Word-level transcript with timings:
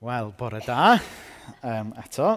Wel, 0.00 0.28
bore 0.38 0.60
da, 0.62 1.00
um, 1.60 1.88
eto. 1.98 2.28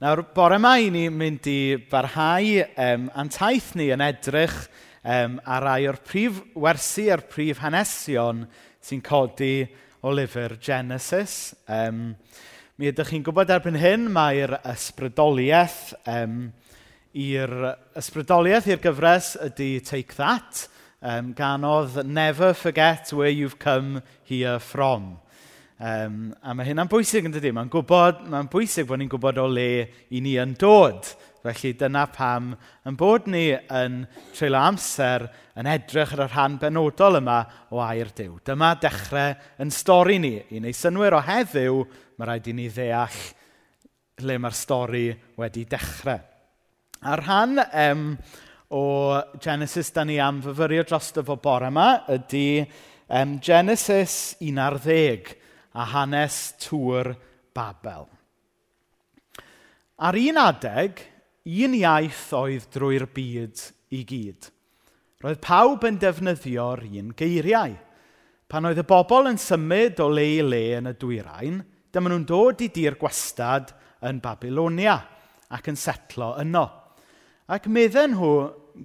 Nawr, 0.00 0.22
bore 0.32 0.56
mai 0.56 0.86
ni 0.88 1.02
mynd 1.12 1.44
i 1.44 1.76
barhau 1.90 2.62
um, 2.72 3.04
antaith 3.20 3.74
ni 3.76 3.90
yn 3.92 4.00
edrych 4.00 4.54
um, 5.04 5.34
ar 5.44 5.66
rai 5.66 5.82
o'r 5.90 5.98
prif 6.00 6.38
wersi 6.56 7.10
a'r 7.12 7.26
prif 7.28 7.60
hanesion 7.60 8.46
sy'n 8.80 9.04
codi 9.04 9.68
o 10.00 10.14
lyfr 10.16 10.56
Genesis. 10.56 11.52
Um, 11.68 12.16
mi 12.80 12.88
ydych 12.94 13.12
chi'n 13.12 13.28
gwybod 13.28 13.52
erbyn 13.52 13.76
hyn, 13.76 14.08
mae'r 14.08 14.56
ysbrydoliaeth 14.72 15.98
um, 16.08 16.46
i'r 17.12 17.56
ysbrydoliaeth 17.92 18.72
i'r 18.72 18.84
gyfres 18.88 19.34
ydy 19.50 19.74
Take 19.84 20.16
That, 20.16 20.64
um, 21.04 21.34
ganodd 21.36 22.06
Never 22.08 22.54
Forget 22.56 23.12
Where 23.12 23.28
You've 23.28 23.60
Come 23.60 24.00
Here 24.24 24.56
From. 24.56 25.18
Um, 25.78 26.32
a 26.42 26.56
mae 26.58 26.66
hynna'n 26.66 26.88
bwysig 26.90 27.28
yn 27.28 27.34
dydy. 27.36 27.52
Mae'n 27.54 27.70
mae 27.70 28.48
bwysig 28.50 28.88
bod 28.88 28.98
ni'n 28.98 29.10
gwybod 29.12 29.36
o 29.38 29.44
le 29.46 29.70
i 30.10 30.22
ni 30.24 30.34
yn 30.42 30.56
dod. 30.58 31.06
Felly 31.44 31.70
dyna 31.78 32.08
pam 32.10 32.48
yn 32.88 32.98
bod 32.98 33.28
ni 33.30 33.52
yn 33.54 34.00
treulio 34.34 34.58
amser 34.58 35.28
yn 35.58 35.70
edrych 35.70 36.16
ar 36.16 36.24
y 36.24 36.28
rhan 36.32 36.58
benodol 36.58 37.20
yma 37.20 37.38
o 37.70 37.78
air 37.84 38.10
Dyw. 38.10 38.40
Dyma 38.42 38.72
dechrau 38.82 39.38
yn 39.62 39.70
stori 39.70 40.18
ni. 40.18 40.34
I 40.50 40.58
wneud 40.58 40.80
synwyr 40.80 41.14
o 41.14 41.22
heddiw, 41.22 41.80
mae 42.18 42.26
rhaid 42.26 42.50
i 42.50 42.58
ni 42.58 42.66
ddeall 42.74 43.22
le 44.26 44.38
mae'r 44.42 44.58
stori 44.58 45.06
wedi 45.38 45.62
dechrau. 45.70 46.18
A 47.06 47.14
rhan 47.22 47.60
um, 47.62 48.06
o 48.74 48.84
Genesis 49.38 49.94
da 49.94 50.02
ni 50.02 50.18
am 50.18 50.42
fyfyrio 50.42 50.82
dros 50.90 51.14
y 51.14 51.22
bore 51.22 51.70
yma 51.70 51.92
ydy 52.10 52.48
um, 52.66 53.38
Genesis 53.38 54.34
11 54.42 55.46
a 55.78 55.86
hanes 55.92 56.38
tŵr 56.58 57.12
Babel. 57.54 58.08
Ar 59.98 60.16
un 60.18 60.38
adeg, 60.42 61.00
un 61.48 61.74
iaith 61.78 62.28
oedd 62.38 62.66
drwy'r 62.74 63.06
byd 63.14 63.62
i 63.94 64.02
gyd. 64.06 64.48
Roedd 65.22 65.40
pawb 65.42 65.86
yn 65.88 65.98
defnyddio'r 66.02 66.84
un 66.86 67.12
geiriau. 67.18 67.74
Pan 68.48 68.68
oedd 68.68 68.80
y 68.82 68.86
bobl 68.86 69.30
yn 69.30 69.38
symud 69.42 70.00
o 70.02 70.08
le 70.10 70.26
i 70.38 70.42
le 70.42 70.62
yn 70.78 70.90
y 70.90 70.94
dwyrain, 70.98 71.60
dyma 71.92 72.10
nhw'n 72.10 72.26
dod 72.28 72.62
i 72.64 72.70
dir 72.74 72.96
gwastad 73.00 73.72
yn 74.06 74.22
Babilonia 74.24 74.96
ac 75.54 75.70
yn 75.70 75.78
setlo 75.78 76.32
yno. 76.42 76.64
Ac 77.50 77.66
medden 77.72 78.14
nhw, 78.14 78.32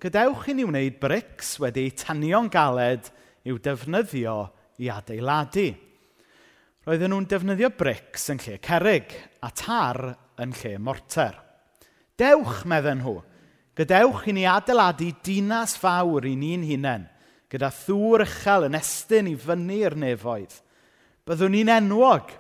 gadewch 0.02 0.50
i 0.52 0.58
ni 0.58 0.66
wneud 0.68 1.00
brics 1.02 1.58
wedi 1.62 1.90
tanio'n 2.00 2.50
galed 2.54 3.10
i'w 3.50 3.58
defnyddio 3.62 4.38
i 4.82 4.90
adeiladu 4.94 5.72
roedden 6.84 7.14
nhw'n 7.14 7.28
defnyddio 7.32 7.70
brics 7.80 8.28
yn 8.34 8.42
lle 8.44 8.58
cerig 8.64 9.14
a 9.44 9.50
tar 9.56 10.02
yn 10.44 10.52
lle 10.60 10.74
morter. 10.84 11.38
Dewch, 12.20 12.66
medden 12.68 13.00
nhw, 13.00 13.16
gadewch 13.78 14.28
i 14.28 14.36
ni 14.36 14.44
adeiladu 14.50 15.10
dinas 15.24 15.78
fawr 15.80 16.28
i 16.28 16.36
ni'n 16.38 16.66
hunain, 16.68 17.08
gyda 17.48 17.70
thŵr 17.74 18.26
uchel 18.26 18.68
yn 18.68 18.76
estyn 18.78 19.32
i 19.32 19.36
fyny'r 19.40 19.96
nefoedd. 20.04 20.58
Byddwn 21.24 21.56
ni'n 21.56 21.72
enwog, 21.78 22.34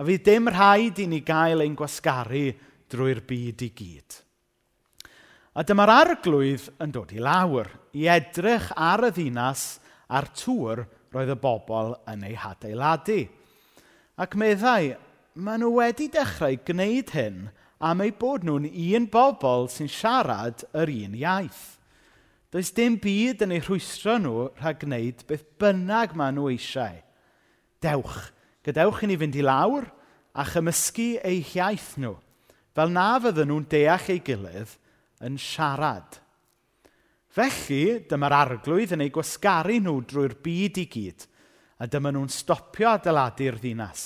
a 0.00 0.06
fydd 0.06 0.24
dim 0.24 0.48
rhaid 0.48 1.02
i 1.02 1.06
ni 1.10 1.20
gael 1.26 1.60
ein 1.60 1.76
gwasgaru 1.76 2.46
drwy'r 2.90 3.20
byd 3.28 3.64
i 3.66 3.70
gyd. 3.76 4.16
A 5.60 5.64
dyma'r 5.66 5.92
arglwydd 5.92 6.70
yn 6.80 6.94
dod 6.94 7.12
i 7.12 7.20
lawr, 7.20 7.68
i 7.98 8.06
edrych 8.08 8.70
ar 8.78 9.10
y 9.10 9.12
ddinas 9.12 9.66
a'r 10.08 10.30
tŵr 10.32 10.86
roedd 11.12 11.34
y 11.34 11.36
bobl 11.42 11.92
yn 12.08 12.24
ei 12.30 12.38
hadeiladu. 12.38 13.18
Ac 14.20 14.34
meddai, 14.36 14.98
maen 15.40 15.62
nhw 15.62 15.70
wedi 15.78 16.10
dechrau 16.12 16.58
gwneud 16.68 17.14
hyn 17.16 17.36
am 17.88 18.02
eu 18.04 18.10
bod 18.20 18.42
nhw'n 18.44 18.66
un 18.68 19.06
bobl 19.08 19.64
sy'n 19.72 19.88
siarad 19.88 20.60
yr 20.76 20.92
un 20.92 21.14
iaith. 21.16 21.62
Does 22.52 22.68
dim 22.76 22.98
byd 23.00 23.46
yn 23.46 23.54
eu 23.56 23.62
rhwystro 23.64 24.18
nhw 24.20 24.50
rhag 24.58 24.82
gwneud 24.82 25.24
beth 25.24 25.46
bynnag 25.62 26.12
maen 26.20 26.36
nhw 26.36 26.50
eisiau. 26.52 26.98
Dewch, 27.80 28.28
gadewch 28.66 29.00
i 29.06 29.08
ni 29.08 29.16
fynd 29.22 29.40
i 29.40 29.46
lawr 29.46 29.88
a 30.36 30.44
chymysgu 30.52 31.14
eu 31.24 31.40
hiaith 31.54 31.94
nhw, 32.04 32.12
fel 32.76 32.92
na 32.92 33.08
fydden 33.24 33.48
nhw'n 33.48 33.70
deall 33.72 34.12
ei 34.12 34.20
gilydd 34.28 34.76
yn 35.24 35.40
siarad. 35.40 36.20
Felly, 37.32 38.02
dyma'r 38.10 38.36
arglwydd 38.42 38.92
yn 38.98 39.06
ei 39.06 39.16
gwasgaru 39.16 39.80
nhw 39.80 39.96
drwy'r 40.12 40.36
byd 40.44 40.84
i 40.84 40.88
gyd, 40.92 41.29
A 41.80 41.88
dyma 41.88 42.12
nhw'n 42.12 42.32
stopio 42.32 42.90
adeiladu'r 42.92 43.56
ddinas. 43.60 44.02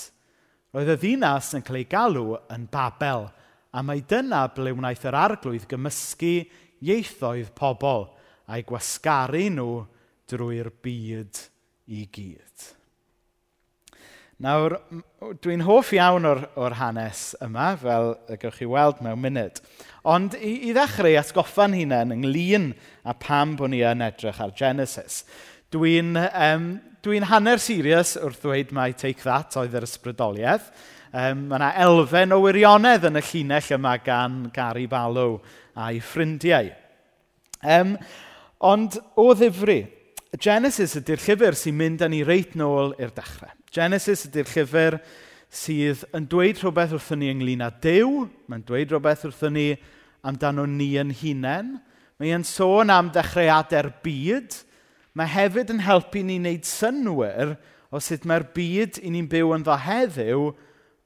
Roedd 0.75 0.93
y 0.93 0.99
ddinas 0.99 1.53
yn 1.57 1.63
cael 1.65 1.81
ei 1.81 1.89
galw 1.91 2.37
yn 2.51 2.69
Babel, 2.71 3.27
a 3.75 3.83
mae 3.83 4.03
dyna 4.07 4.45
ble 4.55 4.71
wnaeth 4.75 5.03
yr 5.09 5.17
arglwydd 5.19 5.67
gymysgu 5.71 6.37
ieithoedd 6.85 7.51
pobl 7.57 8.07
a'i 8.47 8.63
gwasgaru 8.67 9.49
nhw 9.51 9.69
drwy'r 10.31 10.71
byd 10.83 11.43
i 11.91 12.05
gyd. 12.15 12.71
Nawr, 14.43 14.75
dwi'n 15.39 15.63
hoff 15.63 15.93
iawn 15.95 16.27
o'r, 16.27 16.41
or 16.59 16.75
hanes 16.75 17.29
yma, 17.43 17.69
fel 17.79 18.17
y 18.27 18.35
gewch 18.41 18.57
chi 18.59 18.67
weld 18.67 18.99
mewn 19.03 19.21
munud. 19.23 19.61
Ond 20.11 20.35
i, 20.35 20.57
i 20.67 20.73
ddechrau 20.75 21.15
atgoffa'n 21.21 21.77
hunain 21.77 22.11
ynglyn 22.17 22.73
a 23.07 23.15
pam 23.15 23.55
bod 23.55 23.71
ni 23.71 23.79
yn 23.87 24.03
edrych 24.03 24.41
ar 24.43 24.51
Genesis, 24.57 25.23
dwi'n 25.71 26.19
um, 26.19 26.67
Dwi'n 27.05 27.27
hanner 27.29 27.59
serious 27.61 28.15
wrth 28.17 28.39
ddweud 28.41 28.71
mai 28.73 28.95
Take 28.97 29.21
That 29.21 29.53
oedd 29.61 29.75
yr 29.77 29.83
ysbrydoliaeth. 29.85 30.71
Um, 31.13 31.43
mae 31.51 31.59
yna 31.59 31.67
elfen 31.83 32.33
o 32.33 32.39
wirionedd 32.41 33.05
yn 33.05 33.19
y 33.19 33.21
llinell 33.27 33.67
yma 33.75 33.91
gan 34.01 34.39
Gary 34.55 34.87
Balw 34.89 35.35
a'i 35.77 35.99
ffrindiau. 36.01 36.71
Um, 37.61 37.93
ond 38.57 38.97
o 39.21 39.27
ddifri, 39.37 39.83
Genesis 40.41 40.97
ydy'r 40.97 41.21
llyfr 41.27 41.59
sy'n 41.61 41.77
mynd 41.77 42.01
â 42.01 42.09
ni 42.09 42.25
reit 42.25 42.57
nôl 42.57 42.95
i'r 42.97 43.13
dechrau. 43.13 43.53
Genesis 43.69 44.25
ydy'r 44.31 44.49
llyfr 44.55 44.97
sydd 45.53 46.07
yn 46.17 46.25
dweud 46.31 46.57
rhywbeth 46.57 46.97
wrthyn 46.97 47.21
ni 47.21 47.33
ynglyn 47.35 47.67
â 47.69 47.73
Dyw, 47.85 48.23
mae'n 48.49 48.65
dweud 48.65 48.97
rhywbeth 48.97 49.29
wrthyn 49.29 49.59
ni 49.61 49.71
amdano 50.25 50.65
ni 50.65 50.95
yn 50.97 51.13
hunain, 51.21 51.75
mae'n 52.17 52.49
sôn 52.49 52.89
am 52.89 53.13
dechreuadau'r 53.13 53.93
byd, 54.01 54.63
mae 55.15 55.31
hefyd 55.31 55.71
yn 55.71 55.83
helpu 55.85 56.21
ni 56.27 56.35
wneud 56.41 56.67
synwyr 56.67 57.55
o 57.95 58.01
sut 58.03 58.25
mae'r 58.27 58.49
byd 58.55 58.99
i 58.99 59.11
ni'n 59.13 59.29
byw 59.31 59.53
ynddo 59.55 59.77
heddiw 59.79 60.49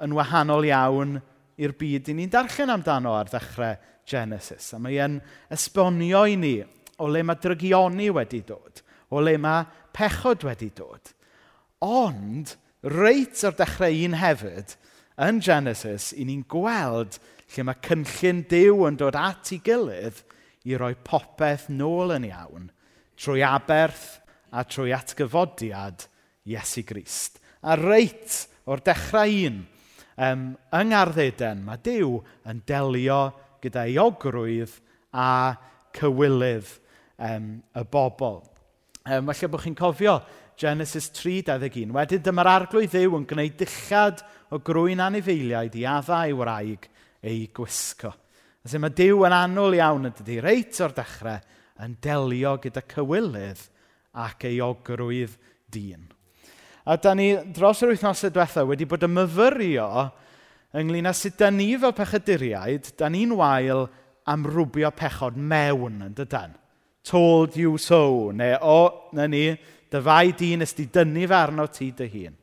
yn 0.02 0.16
wahanol 0.18 0.66
iawn 0.66 1.20
i'r 1.62 1.76
byd 1.78 2.10
i 2.10 2.16
ni'n 2.18 2.32
darllen 2.34 2.74
amdano 2.74 3.14
ar 3.14 3.30
ddechrau 3.30 3.78
Genesis. 4.10 4.72
A 4.74 4.80
mae 4.82 4.98
e'n 4.98 5.20
esbonio 5.54 6.24
i 6.26 6.40
ni 6.42 6.56
o 7.00 7.10
le 7.12 7.22
mae 7.24 7.38
drygioni 7.38 8.10
wedi 8.16 8.42
dod, 8.48 8.82
o 9.14 9.22
le 9.22 9.36
mae 9.38 9.68
pechod 9.94 10.48
wedi 10.48 10.72
dod. 10.76 11.14
Ond, 11.86 12.56
reit 12.90 13.44
o'r 13.46 13.56
dechrau 13.60 14.02
un 14.08 14.18
hefyd, 14.18 14.74
yn 15.22 15.44
Genesis, 15.44 16.10
i 16.18 16.26
ni'n 16.26 16.42
gweld 16.50 17.20
lle 17.54 17.68
mae 17.68 17.78
cynllun 17.86 18.42
Dyw 18.50 18.84
yn 18.90 18.98
dod 18.98 19.18
at 19.20 19.54
ei 19.54 19.62
gilydd 19.64 20.24
i 20.66 20.76
roi 20.80 20.96
popeth 21.06 21.70
nôl 21.70 22.18
yn 22.18 22.30
iawn– 22.34 22.70
trwy 23.20 23.44
aberth 23.46 24.20
a 24.56 24.64
trwy 24.66 24.94
atgyfodiad 24.96 26.06
Iesu 26.50 26.86
Grist. 26.88 27.40
A 27.62 27.76
reit 27.76 28.46
o'r 28.70 28.82
dechrau 28.86 29.34
un, 29.50 29.64
um, 30.16 30.46
yng 30.80 30.92
Ngarddeden, 30.94 31.64
mae 31.66 31.82
Dyw 31.84 32.20
yn 32.50 32.62
delio 32.68 33.22
gyda 33.64 33.86
iogrwydd 33.92 34.78
a 35.12 35.56
cywilydd 35.98 36.70
um, 37.20 37.58
y 37.60 37.84
bobl. 37.92 38.40
Um, 39.10 39.32
falle 39.32 39.52
bod 39.52 39.66
chi'n 39.66 39.78
cofio 39.78 40.20
Genesis 40.60 41.10
3.21. 41.16 41.92
Wedyn 41.96 42.24
dyma'r 42.24 42.52
arglwydd 42.54 42.94
ddiw 42.94 43.20
yn 43.20 43.28
gwneud 43.28 43.60
dillad 43.60 44.24
o 44.52 44.60
grwy'n 44.64 45.04
anifeiliaid 45.04 45.78
i 45.80 45.86
adda 45.88 46.24
ei 46.28 46.36
wraig 46.36 46.90
ei 47.24 47.46
gwisgo. 47.56 48.12
Felly 48.64 48.82
mae 48.84 48.96
Dyw 48.96 49.24
yn 49.28 49.36
annwl 49.36 49.78
iawn 49.78 50.10
yn 50.10 50.16
dydy, 50.18 50.40
reit 50.44 50.80
o'r 50.84 50.94
dechrau, 50.96 51.40
yn 51.84 51.96
delio 52.04 52.56
gyda 52.62 52.84
cywilydd 52.92 53.66
ac 54.20 54.46
euogrwydd 54.50 55.36
dyn. 55.72 56.08
A 56.90 56.98
da 56.98 57.14
ni 57.14 57.32
dros 57.54 57.84
yr 57.84 57.94
wythnosau 57.94 58.34
diwethaf 58.34 58.68
wedi 58.68 58.88
bod 58.90 59.06
yn 59.06 59.14
myfyrio 59.14 59.90
ynglyn 60.80 61.10
â 61.10 61.14
sut 61.18 61.38
da 61.40 61.50
ni 61.54 61.72
fel 61.78 61.96
pechaduriaid, 61.98 62.94
da 62.98 63.10
ni'n 63.10 63.36
wael 63.38 63.88
am 64.30 64.46
rwbio 64.46 64.92
pechod 64.94 65.38
mewn 65.38 66.04
yn 66.06 66.16
dydan. 66.18 66.56
Told 67.06 67.56
you 67.58 67.78
so, 67.78 68.32
neu 68.36 68.58
o, 68.62 69.10
na 69.18 69.26
ni, 69.30 69.48
dyfai 69.90 70.34
dyn 70.38 70.66
ysdi 70.66 70.90
dynnu 70.94 71.26
fe 71.30 71.38
arno 71.38 71.66
ti 71.74 71.92
dy 71.98 72.10
hun. 72.14 72.36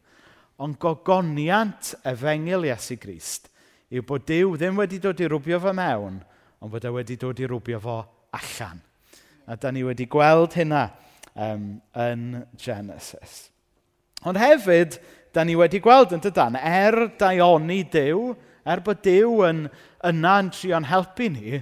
Ond 0.62 0.79
gogoniant 0.81 1.93
efengil 2.09 2.67
Iesu 2.67 2.97
Grist 2.99 3.50
yw 3.93 4.03
bod 4.03 4.25
Dyw 4.27 4.56
ddim 4.56 4.79
wedi 4.81 4.99
dod 4.99 5.21
i 5.23 5.29
rwbio 5.31 5.61
fo 5.62 5.75
mewn, 5.77 6.19
ond 6.59 6.73
bod 6.73 6.87
e 6.87 6.91
wedi 6.91 7.19
dod 7.21 7.38
i 7.38 7.47
rwbio 7.47 7.79
fo 7.83 8.00
allan. 8.35 8.81
A 9.47 9.57
da 9.57 9.71
ni 9.71 9.85
wedi 9.87 10.09
gweld 10.11 10.57
hynna 10.59 10.89
um, 11.39 11.77
yn 11.95 12.25
Genesis. 12.59 13.47
Ond 14.27 14.41
hefyd, 14.41 14.99
da 15.37 15.45
ni 15.45 15.55
wedi 15.59 15.79
gweld 15.85 16.15
yn 16.17 16.23
dydan, 16.25 16.57
er 16.59 17.13
daioni 17.21 17.85
Dyw, 17.93 18.33
er 18.67 18.83
bod 18.83 19.05
Dyw 19.07 19.45
yn 19.47 19.67
yna 20.07 20.39
yn 20.43 20.51
trio'n 20.55 20.89
helpu 20.91 21.29
ni, 21.31 21.61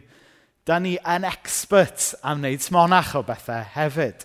da 0.64 0.78
ni 0.80 0.94
yn 0.96 1.26
expert 1.28 2.14
am 2.24 2.40
wneud 2.40 2.64
smonach 2.64 3.12
o 3.18 3.24
bethau 3.26 3.66
hefyd. 3.74 4.24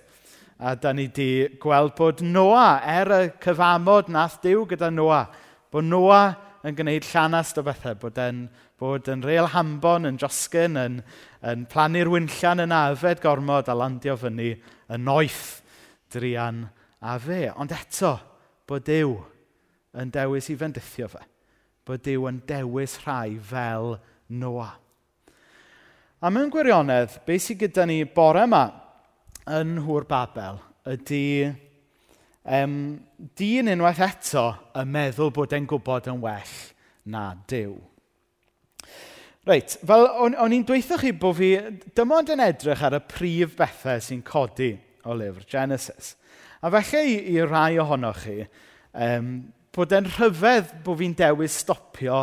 A 0.59 0.75
da 0.79 0.93
ni 0.95 1.09
wedi 1.09 1.59
gweld 1.59 1.97
bod 1.99 2.23
Noa, 2.23 2.79
er 2.83 3.11
y 3.15 3.21
cyfamod 3.43 4.11
nath 4.11 4.39
Dyw 4.43 4.63
gyda 4.71 4.91
Noa, 4.93 5.25
bod 5.71 5.87
Noa 5.87 6.23
yn 6.63 6.75
gwneud 6.79 7.07
llanast 7.11 7.59
o 7.59 7.63
bethau, 7.67 7.99
bod 7.99 8.19
e'n 8.23 8.45
Bod 8.79 9.09
yn 9.11 9.23
reil 9.25 9.49
hambon, 9.51 10.07
yn 10.07 10.19
josgyn, 10.21 10.79
yn, 10.79 10.99
yn 11.43 11.65
plannu'r 11.71 12.11
wynllan 12.13 12.63
yn 12.63 12.75
afed 12.75 13.19
gormod 13.23 13.67
a 13.67 13.75
landio 13.75 14.15
fyny 14.19 14.53
yn 14.55 15.03
noeth 15.03 15.59
drian 16.13 16.63
a 17.03 17.17
fe. 17.19 17.49
Ond 17.59 17.73
eto, 17.75 18.13
bod 18.69 18.85
Dyw 18.87 19.17
yn 19.99 20.13
dewis 20.13 20.47
i 20.53 20.55
fendithio 20.59 21.09
fe. 21.11 21.25
Bod 21.87 22.05
Dyw 22.05 22.29
yn 22.29 22.39
dewis 22.47 22.99
rhai 23.03 23.35
fel 23.41 23.97
Noa. 24.29 24.69
A 26.19 26.29
mewn 26.31 26.51
gwirionedd, 26.51 27.21
beth 27.25 27.45
sydd 27.45 27.61
gyda 27.63 27.85
ni 27.87 28.03
bore 28.03 28.43
yma 28.45 28.65
yn 29.59 29.77
Hwr 29.85 30.05
Babel 30.07 30.59
ydy 30.89 31.49
um, 32.43 32.73
dyn 33.39 33.71
unwaith 33.73 34.03
eto 34.05 34.49
yn 34.77 34.91
meddwl 34.93 35.31
bod 35.35 35.55
e'n 35.55 35.67
gwybod 35.69 36.11
yn 36.11 36.19
well 36.23 36.57
na 37.09 37.31
Dyw. 37.49 37.77
Reit, 39.49 39.79
fel 39.81 40.03
o'n, 40.21 40.35
on 40.37 40.53
i'n 40.53 40.65
dweithio 40.67 40.99
chi 41.01 41.09
bod 41.17 41.39
fi 41.39 41.47
dim 41.97 42.11
ond 42.13 42.29
yn 42.29 42.43
edrych 42.43 42.83
ar 42.85 42.99
y 42.99 43.01
prif 43.09 43.55
bethau 43.57 44.01
sy'n 44.03 44.19
codi 44.25 44.75
o 45.09 45.15
lyfr 45.17 45.47
Genesis. 45.49 46.11
A 46.61 46.69
felly 46.69 47.15
i, 47.15 47.15
i 47.33 47.45
rai 47.47 47.79
ohonoch 47.81 48.19
chi, 48.27 48.43
um, 48.93 49.31
bod 49.73 49.95
e'n 49.95 50.09
rhyfedd 50.11 50.75
bod 50.85 50.99
fi'n 50.99 51.15
dewis 51.17 51.55
stopio 51.63 52.19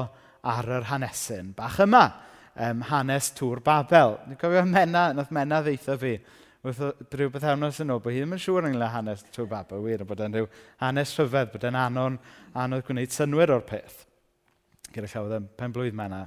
ar 0.47 0.71
yr 0.77 0.87
hanesyn 0.93 1.51
bach 1.57 1.81
yma, 1.83 2.05
um, 2.69 2.85
hanes 2.93 3.33
Tŵr 3.35 3.65
Babel. 3.65 4.21
Ni'n 4.29 4.39
cofio 4.39 4.63
Mena, 4.69 5.09
nath 5.17 5.35
Mena 5.35 5.59
ddeitha 5.67 5.99
fi, 5.99 6.15
wrth 6.63 6.85
rhyw 7.11 7.35
beth 7.35 7.49
awnos 7.57 7.83
yn 7.83 7.91
ôl, 7.97 8.05
bod 8.05 8.15
hi 8.15 8.23
ddim 8.23 8.39
yn 8.39 8.45
siŵr 8.47 8.71
ynglyn 8.71 8.95
hanes 8.95 9.27
Tŵr 9.35 9.51
Babel, 9.51 9.83
wir, 9.83 10.07
bod 10.07 10.23
e'n 10.23 10.39
rhyw 10.39 10.47
hanes 10.85 11.17
rhyfedd, 11.19 11.51
bod 11.57 11.67
e'n 11.67 11.83
anon, 11.83 12.23
anodd 12.55 12.87
gwneud 12.87 13.19
synwyr 13.19 13.57
o'r 13.59 13.67
peth. 13.67 14.05
Gyda 14.95 15.11
llaw 15.11 15.29
ddim, 15.33 15.51
pen 15.59 15.75
blwydd 15.75 15.99
Mena, 15.99 16.23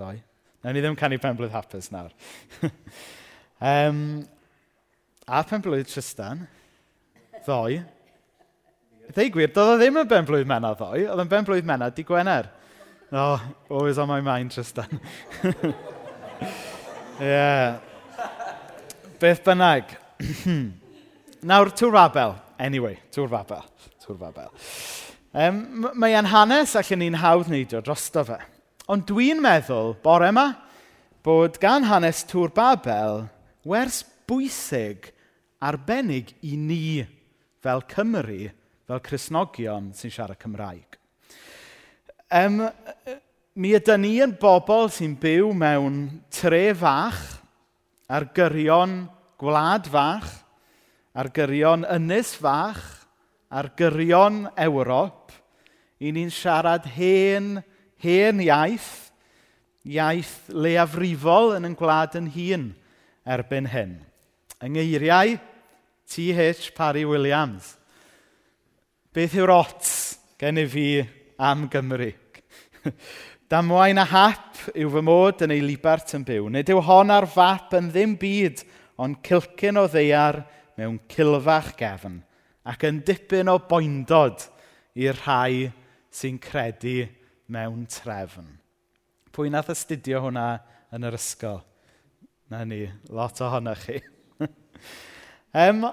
ddoi. 0.00 0.18
Nawn 0.62 0.76
ni 0.76 0.82
ddim 0.82 0.98
canu 0.98 1.18
penblwydd 1.18 1.54
hapus 1.54 1.90
nawr. 1.90 2.12
um, 3.72 4.22
a 5.26 5.42
penblwydd 5.48 5.90
Tristan, 5.90 6.44
ddoi. 7.42 7.80
E 9.02 9.14
Ddeu 9.14 9.32
gwir, 9.34 9.50
doedd 9.50 9.72
o 9.74 9.78
ddim 9.80 9.98
yn 10.04 10.10
benblwydd 10.10 10.50
mena 10.50 10.70
ddoi, 10.78 11.02
oedd 11.08 11.24
yn 11.24 11.32
benblwydd 11.32 11.66
mena 11.66 11.90
di 11.90 12.04
Gwener. 12.06 12.50
Oh, 13.12 13.42
always 13.68 13.98
on 13.98 14.08
my 14.08 14.20
mind, 14.24 14.54
Tristan. 14.54 15.00
yeah. 17.20 17.80
Beth 19.20 19.42
bynnag. 19.44 19.90
Nawr, 21.50 21.74
Tŵr 21.74 21.92
Fabel. 21.98 22.38
Anyway, 22.62 23.00
Tŵr 23.10 23.28
Fabel. 23.34 23.66
Tŵr 24.06 24.22
Fabel. 24.22 24.54
Um, 25.32 25.90
mae 25.98 26.14
e'n 26.14 26.30
hanes, 26.30 26.78
allan 26.78 27.02
ni'n 27.02 27.18
hawdd 27.18 27.50
neidio 27.50 27.82
drosto 27.82 28.22
fe. 28.30 28.38
Ond 28.90 29.04
dwi'n 29.06 29.38
meddwl, 29.38 29.92
bore 30.02 30.32
yma, 30.32 30.48
bod 31.22 31.54
gan 31.62 31.84
hanes 31.86 32.24
Tŵr 32.26 32.50
Babel 32.50 33.28
wers 33.62 34.00
bwysig 34.26 35.12
arbennig 35.62 36.32
i 36.42 36.56
ni 36.58 37.04
fel 37.62 37.84
Cymru, 37.86 38.50
fel 38.90 39.02
Cresnogion 39.06 39.92
sy'n 39.94 40.10
siarad 40.10 40.40
Cymraeg. 40.42 40.98
Um, 42.34 42.64
mi 43.54 43.70
ydy 43.78 44.00
ni 44.02 44.16
yn 44.24 44.34
bobl 44.40 44.90
sy'n 44.90 45.14
byw 45.20 45.54
mewn 45.54 46.02
tre 46.34 46.72
fach, 46.74 47.22
ar 48.10 48.32
gyrion 48.34 49.04
gwlad 49.38 49.86
fach, 49.94 50.26
ar 51.14 51.30
gyrion 51.30 51.86
ynys 51.86 52.34
fach, 52.34 52.82
ar 53.46 53.70
gyrion 53.78 54.48
Ewrop, 54.58 55.30
i 56.02 56.10
ni'n 56.10 56.34
siarad 56.34 56.90
hen 56.96 57.60
hen 58.02 58.42
iaith, 58.42 58.90
iaith 59.86 60.50
leafrifol 60.50 61.56
yn 61.56 61.68
yn 61.70 61.76
gwlad 61.78 62.16
yn 62.18 62.30
hun 62.34 62.66
erbyn 63.26 63.68
hyn. 63.70 63.96
Yng 64.62 64.76
ngeiriau, 64.76 65.38
T.H. 66.12 66.72
Parry 66.76 67.04
Williams. 67.08 67.76
Beth 69.12 69.36
yw'r 69.38 69.52
ots 69.54 69.92
gen 70.40 70.60
i 70.60 70.66
fi 70.68 70.86
am 71.40 71.68
Gymru? 71.72 72.10
Damwain 73.52 74.00
a 74.00 74.04
hap 74.08 74.60
yw 74.72 74.90
fy 74.92 75.02
mod 75.04 75.42
yn 75.44 75.54
ei 75.54 75.62
libart 75.64 76.14
yn 76.16 76.24
byw. 76.26 76.48
Nid 76.52 76.70
yw 76.72 76.82
hon 76.84 77.12
ar 77.12 77.26
fap 77.30 77.74
yn 77.78 77.90
ddim 77.92 78.16
byd, 78.20 78.62
ond 79.02 79.20
cilcyn 79.26 79.80
o 79.80 79.86
ddeiar 79.90 80.42
mewn 80.78 80.98
cilfach 81.10 81.72
gefn, 81.78 82.20
ac 82.64 82.86
yn 82.88 83.02
dipyn 83.06 83.50
o 83.52 83.58
boendod 83.68 84.46
i'r 84.98 85.18
rhai 85.24 85.68
sy'n 86.12 86.38
credu 86.42 87.06
mewn 87.50 87.86
trefn. 87.90 88.46
Pwy 89.32 89.50
nath 89.52 89.70
astudio 89.72 90.20
hwnna 90.26 90.46
yn 90.92 91.06
yr 91.08 91.16
ysgol? 91.16 91.62
Na 92.52 92.62
ni, 92.68 92.84
lot 93.08 93.40
ohonoch 93.42 93.86
chi. 93.86 94.00
um, 95.62 95.86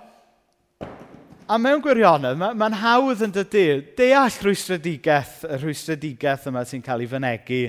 a 1.49 1.57
mewn 1.57 1.81
gwirionedd, 1.81 2.37
mae'n 2.37 2.59
ma 2.59 2.69
hawdd 2.81 3.23
yn 3.25 3.33
dydy 3.33 3.65
deall 3.97 4.41
rhwystredigaeth, 4.43 5.45
y 5.47 5.61
rhwystredigaeth 5.61 6.49
yma 6.51 6.65
sy'n 6.67 6.83
cael 6.85 7.05
ei 7.05 7.09
fynegu 7.09 7.63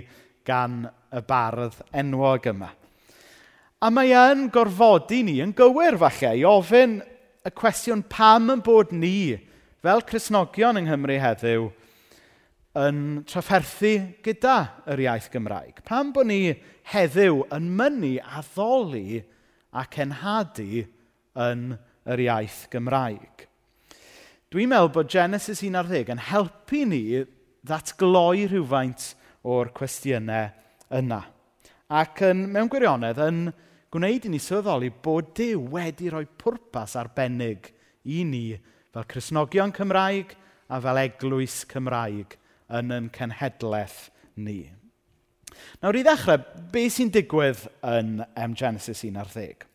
gan 0.47 0.83
y 0.91 1.23
bardd 1.27 1.79
enwog 2.03 2.51
yma. 2.51 2.73
A 3.81 3.89
mae 3.89 4.11
yn 4.13 4.49
gorfodi 4.53 5.23
ni 5.25 5.39
yn 5.41 5.55
gywir 5.57 5.97
falle 6.01 6.35
i 6.37 6.43
ofyn 6.45 6.99
y 7.47 7.53
cwestiwn 7.57 8.03
pam 8.13 8.51
yn 8.53 8.61
bod 8.65 8.91
ni 8.93 9.39
fel 9.81 10.03
Cresnogion 10.05 10.77
yng 10.77 10.91
Nghymru 10.91 11.17
heddiw 11.23 11.71
yn 12.79 13.23
trafferthu 13.27 13.93
gyda 14.23 14.57
yr 14.91 15.03
iaith 15.07 15.31
Gymraeg? 15.33 15.81
Pam 15.87 16.13
bod 16.15 16.29
ni 16.31 16.55
heddiw 16.93 17.43
yn 17.57 17.71
mynnu 17.79 18.17
addoli 18.23 19.23
ac 19.75 19.99
enhadu 20.05 20.85
yn 21.35 21.65
yr 22.07 22.23
iaith 22.27 22.69
Gymraeg? 22.71 23.47
Dwi'n 24.51 24.71
meddwl 24.71 24.93
bod 24.95 25.11
Genesis 25.11 25.63
11 25.67 26.15
yn 26.15 26.23
helpu 26.31 26.85
ni 26.87 27.03
ddatgloi 27.67 28.47
rhywfaint 28.51 29.13
o'r 29.47 29.71
cwestiynau 29.75 30.51
yna. 30.99 31.21
Ac 31.91 32.23
yn, 32.27 32.47
mewn 32.55 32.71
gwirionedd 32.71 33.19
yn 33.25 33.45
gwneud 33.91 34.27
i 34.27 34.31
ni 34.31 34.39
sylweddoli 34.43 34.93
bod 35.03 35.33
Dyw 35.39 35.65
wedi 35.75 36.11
rhoi 36.11 36.27
pwrpas 36.39 36.95
arbennig 36.99 37.73
i 38.07 38.23
ni 38.27 38.45
fel 38.95 39.07
Cresnogion 39.11 39.75
Cymraeg 39.75 40.37
a 40.71 40.79
fel 40.83 41.03
Eglwys 41.03 41.65
Cymraeg 41.71 42.39
yn 42.79 42.95
yn 42.95 43.09
cenhedlaeth 43.15 44.09
ni. 44.37 44.61
Nawr 45.83 45.99
i 45.99 46.05
ddechrau, 46.07 46.41
beth 46.73 46.97
sy'n 46.97 47.11
digwydd 47.15 47.67
yn 47.87 48.21
M 48.39 48.55
Genesis 48.57 49.03
1 49.07 49.19
ar 49.21 49.31
10? 49.33 49.67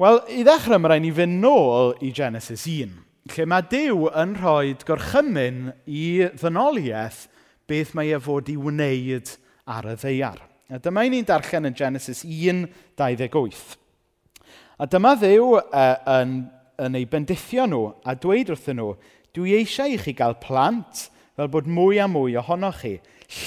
Wel, 0.00 0.20
i 0.34 0.42
ddechrau 0.46 0.80
mae 0.80 0.94
rhaid 0.94 1.04
ni 1.04 1.12
fynd 1.14 1.40
nôl 1.42 1.94
i 2.02 2.10
Genesis 2.14 2.66
1, 2.70 2.96
lle 3.34 3.46
mae 3.48 3.64
Dyw 3.70 4.08
yn 4.20 4.34
rhoi 4.40 4.74
gorchymyn 4.86 5.70
i 5.86 6.26
ddynoliaeth 6.34 7.24
beth 7.70 7.94
mae 7.96 8.12
e 8.12 8.20
fod 8.20 8.50
i 8.52 8.56
wneud 8.60 9.30
ar 9.70 9.88
y 9.88 9.96
ddeiar. 10.00 10.42
A 10.72 10.80
dyma 10.82 11.04
i 11.06 11.12
ni'n 11.12 11.26
darllen 11.28 11.70
yn 11.70 11.78
Genesis 11.78 12.24
1, 12.26 12.66
28. 12.98 13.78
A 14.80 14.88
dyma 14.90 15.14
ddew 15.20 15.54
uh, 15.54 15.62
e, 15.70 15.86
yn, 16.18 16.36
yn 16.82 16.98
ei 16.98 17.06
bendithio 17.08 17.68
nhw 17.70 17.82
a 18.04 18.16
dweud 18.18 18.50
wrthyn 18.52 18.80
nhw, 18.80 18.94
dwi 19.36 19.54
eisiau 19.60 19.94
i 19.94 20.00
chi 20.00 20.14
gael 20.18 20.36
plant 20.42 21.06
fel 21.34 21.50
bod 21.50 21.68
mwy 21.70 21.98
a 22.02 22.06
mwy 22.10 22.36
ohonoch 22.38 22.80
chi. 22.82 22.94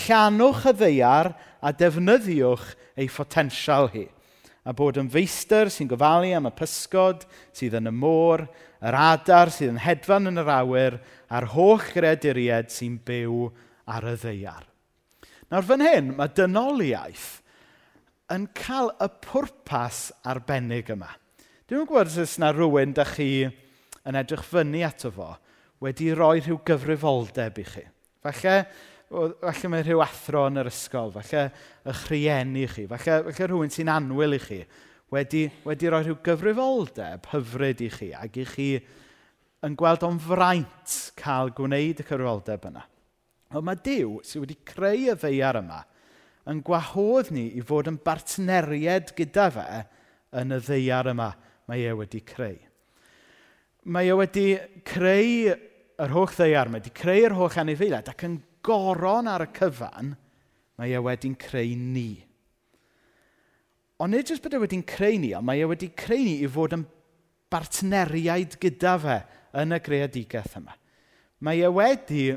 Llanwch 0.06 0.66
y 0.68 0.74
ddeiar 0.76 1.32
a 1.64 1.72
defnyddiwch 1.72 2.74
ei 3.00 3.08
ffotensial 3.12 3.92
hi. 3.94 4.08
A 4.68 4.74
bod 4.76 5.00
yn 5.00 5.08
feistr 5.12 5.72
sy'n 5.72 5.88
gofalu 5.88 6.34
am 6.36 6.50
y 6.50 6.54
pysgod 6.58 7.24
sydd 7.56 7.78
yn 7.80 7.88
y 7.88 7.94
môr, 7.96 8.44
yr 8.84 8.98
adar 9.00 9.52
sydd 9.54 9.72
yn 9.78 9.84
hedfan 9.86 10.28
yn 10.34 10.42
yr 10.44 10.52
awyr, 10.58 11.00
a'r 11.32 11.48
holl 11.54 11.80
greaduried 11.94 12.74
sy'n 12.74 12.98
byw 13.08 13.48
ar 13.88 14.10
y 14.12 14.18
ddeiar. 14.20 14.66
Nawr 15.48 15.64
fan 15.64 15.86
hyn, 15.86 16.12
mae 16.18 16.34
dynoliaeth 16.36 17.38
yn 18.36 18.50
cael 18.58 18.92
y 19.00 19.08
pwrpas 19.24 20.10
arbennig 20.28 20.92
yma. 20.92 21.14
Dwi'n 21.68 21.88
gwybod 21.88 22.12
os 22.12 22.36
yna 22.40 22.52
rhywun 22.52 22.96
da 22.96 23.06
chi 23.08 23.48
yn 23.48 24.20
edrych 24.20 24.44
fyny 24.48 24.84
ato 24.88 25.14
fo, 25.16 25.30
wedi 25.84 26.12
rhoi 26.16 26.42
rhyw 26.42 26.60
gyfrifoldeb 26.68 27.62
i 27.62 27.66
chi. 27.68 27.84
Falle, 28.26 28.56
falle 29.08 29.72
mae 29.72 29.86
rhyw 29.86 30.04
athro 30.04 30.46
yn 30.50 30.62
yr 30.64 30.70
ysgol, 30.72 31.14
falle 31.16 31.48
eich 31.88 32.06
rhieni 32.12 32.68
chi, 32.72 32.88
falle, 32.90 33.22
falle 33.30 33.50
rhywun 33.52 33.74
sy'n 33.74 33.92
anwyl 33.94 34.38
i 34.38 34.42
chi, 34.42 34.62
wedi, 35.14 35.46
wedi 35.68 35.92
rhoi 35.92 36.04
rhyw 36.06 36.20
gyfrifoldeb 36.26 37.30
hyfryd 37.34 37.84
i 37.86 37.92
chi 37.94 38.12
ac 38.18 38.40
i 38.42 38.48
chi 38.50 38.70
yn 39.66 39.76
gweld 39.78 40.06
o'n 40.06 40.20
fraint 40.22 40.98
cael 41.20 41.54
gwneud 41.58 42.02
y 42.02 42.06
cyfrifoldeb 42.06 42.68
yna. 42.72 42.84
Ond 43.56 43.64
mae 43.64 43.80
Dyw 43.80 44.18
sydd 44.28 44.44
wedi 44.44 44.58
creu 44.68 45.08
y 45.14 45.16
ddeiar 45.16 45.62
yma 45.62 45.84
yn 46.52 46.62
gwahodd 46.66 47.32
ni 47.36 47.48
i 47.60 47.64
fod 47.66 47.90
yn 47.92 48.00
bartneriad 48.04 49.14
gyda 49.18 49.48
fe 49.56 49.68
yn 50.40 50.56
y 50.56 50.60
ddeiar 50.64 51.12
yma 51.14 51.32
mae 51.68 51.86
e 51.88 51.94
wedi 51.96 52.22
creu 52.28 52.58
mae 53.88 54.12
e 54.12 54.16
wedi 54.20 54.46
creu 54.88 55.52
yr 55.98 56.14
holl 56.14 56.30
ddeiar, 56.30 56.70
mae 56.70 56.82
wedi 56.82 56.94
creu'r 56.96 57.36
holl 57.38 57.60
anifeiliaid, 57.64 58.10
ac 58.12 58.26
yn 58.28 58.38
goron 58.66 59.30
ar 59.32 59.46
y 59.46 59.50
cyfan, 59.56 60.14
mae 60.78 60.94
e 60.94 61.02
wedi'n 61.02 61.38
creu 61.40 61.74
ni. 61.80 62.12
Ond 64.04 64.14
nid 64.14 64.30
jyst 64.30 64.44
bod 64.44 64.54
e 64.54 64.62
wedi'n 64.62 64.86
creu 64.86 65.18
ni, 65.22 65.32
ond 65.38 65.48
mae 65.48 65.64
e 65.64 65.70
wedi 65.70 65.90
creu 65.98 66.22
ni 66.22 66.36
i 66.44 66.50
fod 66.52 66.76
yn 66.78 66.84
bartneriaid 67.52 68.60
gyda 68.62 68.98
fe 69.02 69.18
yn 69.58 69.74
y 69.74 69.80
greadigaeth 69.82 70.60
yma. 70.60 70.76
Mae 71.42 71.64
e 71.64 71.72
wedi 71.72 72.28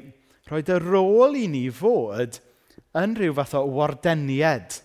rhoi 0.49 0.63
dy 0.67 0.79
rôl 0.81 1.37
i 1.37 1.47
ni 1.51 1.67
fod 1.75 2.39
yn 2.97 3.17
rhyw 3.19 3.35
fath 3.37 3.57
o 3.59 3.65
wardeniad 3.75 4.79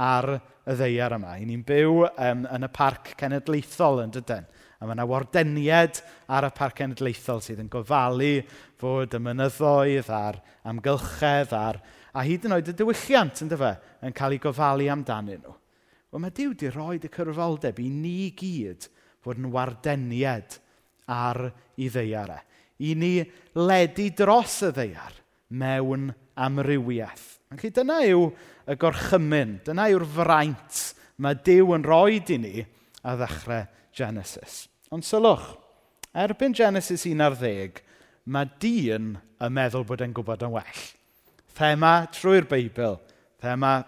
ar 0.00 0.36
y 0.64 0.76
ddeiar 0.78 1.18
yma. 1.18 1.36
I 1.38 1.44
ni'n 1.48 1.64
byw 1.66 2.06
um, 2.08 2.46
yn 2.48 2.66
y 2.66 2.70
parc 2.72 3.12
cenedlaethol 3.20 4.04
yn 4.06 4.14
dydyn. 4.14 4.48
A 4.80 4.86
mae 4.86 4.96
yna 4.96 5.06
wardeniad 5.08 6.00
ar 6.28 6.48
y 6.48 6.52
parc 6.56 6.80
cenedlaethol 6.80 7.42
sydd 7.44 7.62
yn 7.62 7.70
gofalu 7.72 8.32
fod 8.80 9.14
y 9.16 9.20
mynyddoedd 9.22 10.10
a'r 10.12 10.40
amgylchedd 10.70 11.54
a'r, 11.56 11.78
a 12.14 12.24
hyd 12.26 12.46
yn 12.48 12.56
oed 12.56 12.70
y 12.70 12.74
diwylliant 12.78 13.42
yn 13.44 13.50
dyfa 13.50 13.74
e, 13.74 13.92
yn 14.08 14.16
cael 14.16 14.36
ei 14.36 14.42
gofalu 14.42 14.88
amdanyn 14.92 15.42
nhw. 15.42 15.54
Wel 16.14 16.22
mae 16.22 16.34
Dyw 16.34 16.52
di 16.58 16.70
rhoi 16.70 16.98
y 17.02 17.10
cyrfoldeb 17.10 17.80
i 17.82 17.88
ni 17.90 18.30
gyd 18.38 18.86
fod 19.24 19.40
yn 19.40 19.50
wardeniad 19.54 20.58
ar 21.10 21.40
ei 21.50 21.88
ddeiarau. 21.90 22.38
E. 22.38 22.52
I 22.86 22.94
ni 22.98 23.14
ledu 23.58 24.08
dros 24.18 24.60
y 24.66 24.70
ddeiar 24.74 25.16
mewn 25.54 26.10
amrywiaeth. 26.34 27.26
Felly 27.54 27.70
dyna 27.74 28.00
yw 28.10 28.28
y 28.70 28.76
gorchymyn, 28.80 29.58
dyna 29.66 29.86
yw'r 29.92 30.06
fraint 30.16 30.80
mae 31.22 31.38
Dyw 31.46 31.74
yn 31.76 31.84
rhoi 31.86 32.18
i 32.18 32.38
ni 32.42 32.62
a 33.04 33.14
ddechrau 33.18 33.66
Genesis. 33.94 34.64
Ond 34.92 35.06
sylwch, 35.06 35.54
erbyn 36.14 36.54
Genesis 36.54 37.06
1 37.06 37.22
ar 37.24 37.36
10, 37.38 37.80
mae 38.24 38.50
dyn 38.62 39.14
yn 39.42 39.54
meddwl 39.54 39.86
bod 39.88 40.02
e'n 40.04 40.14
gwybod 40.16 40.44
yn 40.46 40.54
well. 40.54 40.82
Thema 41.54 41.94
trwy'r 42.14 42.48
Beibl, 42.50 42.98
thema 43.42 43.78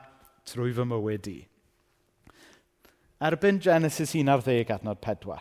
trwy 0.46 0.72
fy 0.76 0.86
mywyd 0.86 1.28
i. 1.32 1.36
Erbyn 3.26 3.60
Genesis 3.64 4.14
1 4.14 4.30
ar 4.30 4.44
10 4.44 4.74
adnod 4.76 5.02
4. 5.02 5.38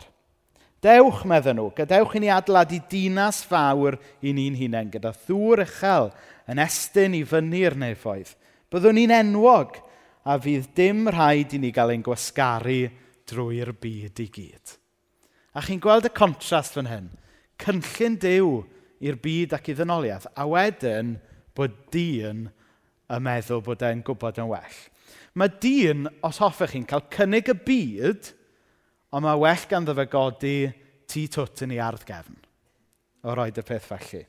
Dewch, 0.84 1.24
meddyn 1.28 1.58
nhw, 1.58 1.70
gadewch 1.76 2.14
i 2.18 2.22
ni 2.22 2.28
adeiladu 2.30 2.78
dinas 2.90 3.40
fawr 3.48 3.96
i 4.22 4.32
ni'n 4.36 4.58
hunain, 4.58 4.90
gyda 4.92 5.12
thŵr 5.26 5.64
uchel 5.64 6.10
yn 6.50 6.60
estyn 6.62 7.16
i 7.16 7.22
fyny'r 7.26 7.74
nefoedd. 7.80 8.34
Byddwn 8.70 8.98
ni'n 9.00 9.14
enwog, 9.16 9.80
a 10.26 10.36
fydd 10.42 10.68
dim 10.76 11.06
rhaid 11.10 11.54
i 11.54 11.60
ni 11.62 11.72
gael 11.74 11.94
ein 11.94 12.04
gwasgaru 12.06 12.86
drwy'r 13.30 13.72
byd 13.82 14.22
i 14.22 14.28
gyd. 14.32 14.74
A 15.56 15.62
chi'n 15.64 15.80
gweld 15.82 16.08
y 16.08 16.12
contrast 16.14 16.76
fan 16.76 16.90
hyn. 16.90 17.08
Cynllun 17.62 18.18
dew 18.20 18.50
i'r 19.04 19.18
byd 19.20 19.54
ac 19.56 19.70
i 19.72 19.76
ddynoliaeth, 19.76 20.28
a 20.36 20.44
wedyn 20.48 21.16
bod 21.56 21.74
dyn 21.92 22.46
y 23.08 23.18
meddwl 23.22 23.64
bod 23.64 23.84
e'n 23.86 24.04
gwybod 24.04 24.40
yn 24.42 24.50
well. 24.50 24.78
Mae 25.36 25.52
dyn, 25.62 26.06
os 26.24 26.40
hoffech 26.40 26.74
chi'n 26.74 26.86
cael 26.88 27.04
cynnig 27.12 27.50
y 27.52 27.56
byd, 27.66 28.30
ond 29.16 29.26
mae 29.26 29.40
well 29.40 29.66
gan 29.70 29.88
fe 29.88 30.06
godi 30.12 30.56
tu 31.08 31.26
twt 31.32 31.66
yn 31.66 31.76
ei 31.76 31.82
ardd 31.82 32.06
gefn. 32.08 32.38
O 33.26 33.34
roed 33.36 33.58
y 33.58 33.64
peth 33.66 33.88
felly. 33.90 34.22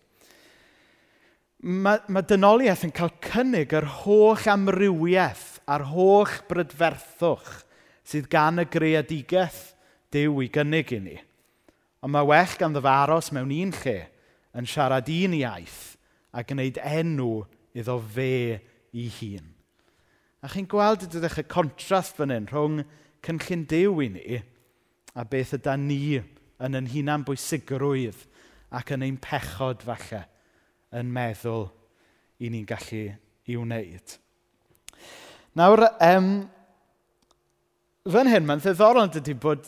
Mae, 1.58 2.04
mae 2.14 2.26
dynoliaeth 2.28 2.86
yn 2.86 2.94
cael 2.96 3.14
cynnig 3.24 3.74
yr 3.76 3.88
holl 4.04 4.44
amrywiaeth 4.52 5.58
a'r 5.68 5.88
holl 5.90 6.36
brydferthwch 6.50 7.64
sydd 8.08 8.30
gan 8.32 8.64
y 8.64 8.68
greadigaeth 8.72 9.74
Dyw 10.14 10.40
i 10.46 10.48
gynnig 10.54 10.94
i 10.96 11.02
ni. 11.04 11.18
Ond 12.00 12.14
mae 12.14 12.28
well 12.30 12.54
gan 12.60 12.76
fe 12.78 12.88
aros 12.88 13.34
mewn 13.36 13.52
un 13.52 13.74
lle 13.82 13.98
yn 14.56 14.70
siarad 14.70 15.10
un 15.12 15.36
iaith 15.36 15.98
a 16.32 16.44
gwneud 16.48 16.80
enw 16.80 17.32
iddo 17.76 17.98
fe 18.16 18.62
i 18.96 19.08
hun. 19.20 19.52
A 20.40 20.48
chi'n 20.54 20.70
gweld 20.70 21.04
y 21.04 21.12
dydych 21.12 21.42
y 21.42 21.46
contrast 21.52 22.16
fan 22.16 22.32
hyn 22.32 22.48
rhwng 22.48 22.84
cynllun 23.26 23.66
dew 23.68 24.00
i 24.06 24.10
ni 24.14 24.40
a 25.18 25.26
beth 25.28 25.56
yda 25.58 25.76
ni 25.82 26.20
yn 26.64 26.78
yn 26.80 26.92
hunan 26.94 27.26
bwysigrwydd 27.28 28.24
ac 28.78 28.94
yn 28.96 29.04
ein 29.08 29.20
pechod 29.22 29.84
falle 29.84 30.24
yn 30.96 31.12
meddwl 31.12 31.68
i 32.40 32.52
ni'n 32.54 32.68
gallu 32.70 33.04
i 33.48 33.58
wneud. 33.58 34.16
Nawr, 35.58 35.88
um, 36.06 36.46
fan 38.14 38.30
hyn, 38.32 38.46
mae'n 38.48 38.62
ddiddorol 38.64 39.08
yn 39.08 39.14
dydy 39.18 39.36
bod 39.42 39.68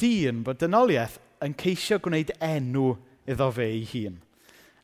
dyn, 0.00 0.42
bod 0.46 0.58
dynoliaeth 0.62 1.18
yn 1.44 1.54
ceisio 1.58 1.98
gwneud 2.02 2.32
enw 2.42 2.92
iddo 3.28 3.50
fe 3.54 3.68
ei 3.70 3.84
hun. 3.92 4.18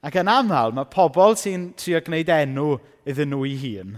Ac 0.05 0.19
yn 0.21 0.31
aml, 0.31 0.75
mae 0.77 0.91
pobl 0.93 1.37
sy'n 1.41 1.71
trio 1.81 2.01
gwneud 2.05 2.31
enw 2.35 2.75
iddyn 3.09 3.33
nhw 3.33 3.47
ei 3.49 3.57
hun, 3.63 3.97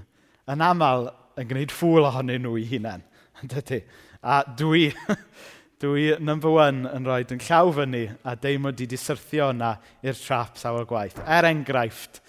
yn 0.52 0.64
aml 0.64 1.10
yn 1.36 1.50
gwneud 1.50 1.74
ffwl 1.74 2.08
ohonyn 2.08 2.44
nhw 2.46 2.54
ei 2.60 2.68
hunain. 2.70 3.04
Dydy. 3.42 3.82
A 4.26 4.38
dwi, 4.56 4.88
dwi 5.82 6.06
number 6.24 6.54
one 6.54 6.88
yn 6.88 7.04
rhoi 7.04 7.26
yn 7.34 7.42
llaw 7.48 7.72
fyny 7.76 8.06
a 8.24 8.36
deimlo 8.40 8.72
di 8.72 8.86
di 8.88 8.98
syrthio 9.00 9.50
yna 9.52 9.74
i'r 10.06 10.16
trap 10.16 10.56
sawl 10.60 10.86
gwaith. 10.88 11.18
Er 11.26 11.48
enghraifft, 11.50 12.22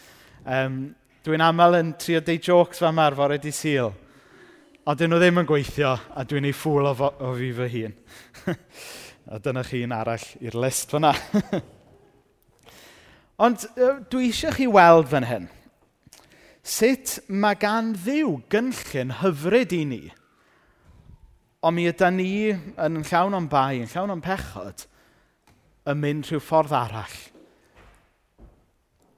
um, 0.44 0.82
dwi'n 1.24 1.46
aml 1.46 1.80
yn 1.80 1.96
trio 2.02 2.20
deud 2.26 2.44
jokes 2.44 2.84
fan 2.84 2.98
marfor 2.98 3.38
ydi 3.38 3.54
syl 3.56 3.94
A 4.88 4.94
dyn 4.96 5.12
nhw 5.12 5.18
ddim 5.20 5.42
yn 5.42 5.48
gweithio, 5.50 5.90
a 6.16 6.24
dwi'n 6.24 6.46
ei 6.48 6.54
ffwl 6.56 6.86
o, 6.88 6.94
o 6.96 7.34
fi 7.36 7.50
fy 7.58 7.66
hun. 7.74 7.96
a 9.36 9.40
dyna 9.44 9.66
chi'n 9.68 9.92
arall 9.92 10.24
i'r 10.40 10.56
list 10.56 10.96
fyna. 10.96 11.12
Ond 13.44 13.66
dwi 14.08 14.30
eisiau 14.30 14.56
chi 14.56 14.70
weld 14.72 15.12
fan 15.12 15.28
hyn. 15.28 15.50
Sut 16.64 17.18
mae 17.28 17.60
gan 17.60 17.92
ddiw 18.00 18.38
gynllun 18.48 19.14
hyfryd 19.20 19.76
i 19.76 19.84
ni, 19.92 20.02
ond 21.60 21.76
mi 21.76 21.90
ydy 21.92 22.10
ni 22.16 22.32
yn 22.56 23.04
llawn 23.12 23.36
o'n 23.36 23.52
bai, 23.52 23.82
yn 23.84 23.92
llawn 23.92 24.16
o'n 24.16 24.24
pechod, 24.24 24.88
yn 25.84 26.00
mynd 26.00 26.32
rhyw 26.32 26.40
ffordd 26.44 26.76
arall. 26.76 27.22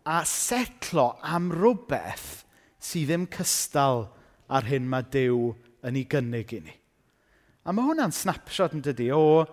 A 0.09 0.23
setlo 0.25 1.11
am 1.21 1.51
rhywbeth 1.53 2.47
sydd 2.81 3.11
ddim 3.11 3.29
cystal 3.37 4.09
ar 4.49 4.67
hyn 4.69 4.87
mae 4.89 5.05
Dyw 5.13 5.53
yn 5.85 5.97
ei 5.99 6.05
gynnig 6.09 6.53
i 6.57 6.61
ni. 6.65 6.75
A 7.65 7.73
mae 7.75 7.89
hwnna'n 7.89 8.13
snapshot 8.15 8.75
yn 8.77 8.83
dydy 8.85 9.09
o, 9.13 9.43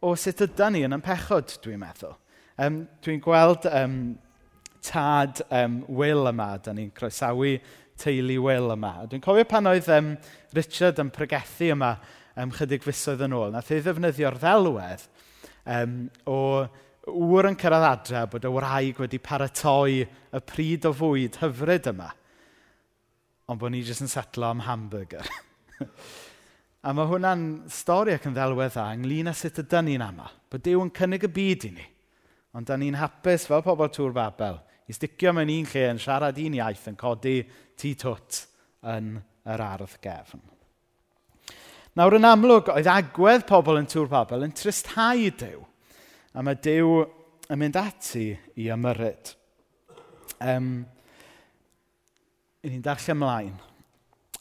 o 0.00 0.12
sut 0.18 0.42
ydy 0.46 0.70
ni 0.72 0.84
yn 0.86 0.96
ympechod, 0.96 1.58
dwi'n 1.64 1.82
meddwl. 1.82 2.14
Um, 2.64 2.84
dwi'n 3.04 3.22
gweld 3.22 3.66
um, 3.68 3.98
tad 4.84 5.42
um, 5.50 5.80
Will 5.88 6.28
yma, 6.30 6.54
da 6.62 6.72
ni'n 6.76 6.92
croesawu 6.94 7.56
teulu 8.00 8.38
Will 8.46 8.72
yma. 8.74 8.94
Dwi'n 9.10 9.24
cofio 9.24 9.46
pan 9.50 9.68
oedd 9.70 9.90
um, 9.92 10.14
Richard 10.56 11.02
yn 11.02 11.12
pregethu 11.14 11.72
yma 11.74 11.96
um, 12.38 12.54
chydig 12.54 12.84
fusoedd 12.86 13.24
yn 13.26 13.36
ôl. 13.36 13.52
Nath 13.54 13.72
ei 13.74 13.82
ddefnyddio'r 13.84 14.38
ddelwedd 14.42 15.06
um, 15.74 15.98
o 16.30 16.38
wr 17.10 17.50
yn 17.50 17.58
cyrraedd 17.60 17.90
adre 17.90 18.24
bod 18.32 18.46
y 18.48 18.52
wraig 18.52 19.00
wedi 19.02 19.20
paratoi 19.20 20.04
y 20.04 20.44
pryd 20.48 20.88
o 20.88 20.94
fwyd 20.96 21.40
hyfryd 21.42 21.90
yma 21.92 22.12
ond 23.48 23.60
bod 23.60 23.74
ni 23.74 23.82
jyst 23.84 24.04
yn 24.04 24.12
setlo 24.12 24.48
am 24.50 24.62
hamburger. 24.66 25.26
a 26.86 26.92
mae 26.96 27.08
hwnna'n 27.10 27.44
stori 27.72 28.14
ac 28.16 28.28
yn 28.28 28.36
ddelwedd 28.36 28.74
dda 28.76 28.86
ynglyn 28.96 29.32
â 29.32 29.34
sut 29.36 29.60
ydy 29.64 29.82
ni'n 29.84 30.04
aml. 30.04 30.32
Bod 30.52 30.64
Dyw 30.64 30.84
yn 30.84 30.94
cynnig 30.96 31.26
y 31.26 31.32
byd 31.32 31.68
i 31.68 31.74
ni, 31.76 31.86
ond 32.56 32.68
da 32.68 32.78
ni'n 32.80 33.00
hapus 33.00 33.48
fel 33.50 33.64
pobl 33.66 33.92
tŵr 33.92 34.14
babel 34.16 34.60
i 34.88 34.96
sticio 34.96 35.32
mewn 35.32 35.52
un 35.52 35.68
lle 35.70 35.84
yn 35.92 36.00
siarad 36.00 36.40
un 36.40 36.58
iaith 36.58 36.88
yn 36.90 36.98
codi 37.00 37.38
tu 37.80 37.94
twt 38.00 38.42
yn 38.94 39.14
yr 39.48 39.64
ardd 39.64 39.96
gefn. 40.04 40.42
Nawr 41.94 42.16
yn 42.18 42.26
amlwg, 42.26 42.72
oedd 42.74 42.90
agwedd 42.90 43.46
pobl 43.46 43.78
yn 43.78 43.88
tŵr 43.90 44.08
babel 44.10 44.44
yn 44.46 44.54
tristhau 44.56 45.28
Dyw, 45.38 45.60
a 46.34 46.42
mae 46.42 46.58
Dyw 46.58 47.04
yn 47.54 47.60
mynd 47.60 47.78
ati 47.78 48.26
i 48.58 48.66
ymyryd. 48.74 49.30
Um, 50.42 50.84
ni'n 52.72 52.84
darllen 52.84 53.16
ymlaen. 53.16 53.54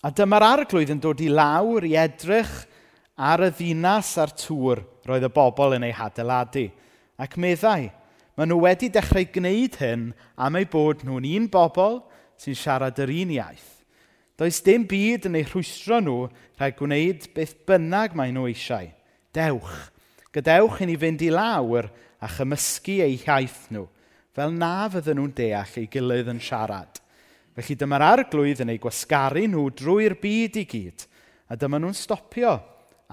A 0.03 0.11
dyma'r 0.11 0.43
arglwydd 0.43 0.91
yn 0.91 1.01
dod 1.03 1.21
i 1.23 1.29
lawr 1.31 1.85
i 1.87 1.93
edrych 1.99 2.53
ar 3.15 3.45
y 3.45 3.51
ddinas 3.53 4.15
a'r 4.19 4.33
tŵr 4.35 4.81
roedd 5.07 5.27
y 5.27 5.31
bobl 5.33 5.77
yn 5.77 5.85
ei 5.87 5.93
hadeiladu. 5.95 6.65
Ac 7.19 7.37
meddai, 7.39 7.91
maen 8.35 8.49
nhw 8.51 8.63
wedi 8.63 8.89
dechrau 8.91 9.27
gwneud 9.35 9.77
hyn 9.79 10.09
am 10.35 10.57
ei 10.59 10.67
bod 10.69 11.05
nhw'n 11.05 11.27
un 11.37 11.47
bobl 11.53 12.01
sy'n 12.41 12.57
siarad 12.57 12.99
yr 13.03 13.13
un 13.13 13.35
iaith. 13.37 13.69
Does 14.39 14.63
dim 14.65 14.87
byd 14.89 15.27
yn 15.29 15.37
eu 15.37 15.45
rhwystro 15.45 15.99
nhw 16.01 16.17
rhaid 16.57 16.79
gwneud 16.79 17.29
beth 17.35 17.53
bynnag 17.69 18.17
mae 18.17 18.33
nhw 18.33 18.47
eisiau. 18.49 18.89
Dewch, 19.33 19.75
gadewch 20.33 20.81
i 20.81 20.89
ni 20.89 20.97
fynd 20.99 21.21
i 21.23 21.29
lawr 21.33 21.91
a 22.19 22.31
chymysgu 22.31 22.97
eu 23.05 23.13
hiaith 23.21 23.69
nhw, 23.73 23.85
fel 24.33 24.57
na 24.57 24.89
fydden 24.89 25.21
nhw'n 25.21 25.37
deall 25.37 25.79
ei 25.79 25.87
gilydd 25.93 26.33
yn 26.33 26.41
siarad. 26.41 27.02
Felly 27.53 27.75
dyma'r 27.77 28.05
arglwydd 28.07 28.63
yn 28.63 28.73
ei 28.73 28.81
gwasgaru 28.81 29.45
nhw 29.49 29.67
drwy'r 29.77 30.15
byd 30.21 30.57
i 30.57 30.65
gyd, 30.69 31.05
a 31.53 31.57
dyma 31.59 31.77
nhw'n 31.81 31.97
stopio 31.97 32.55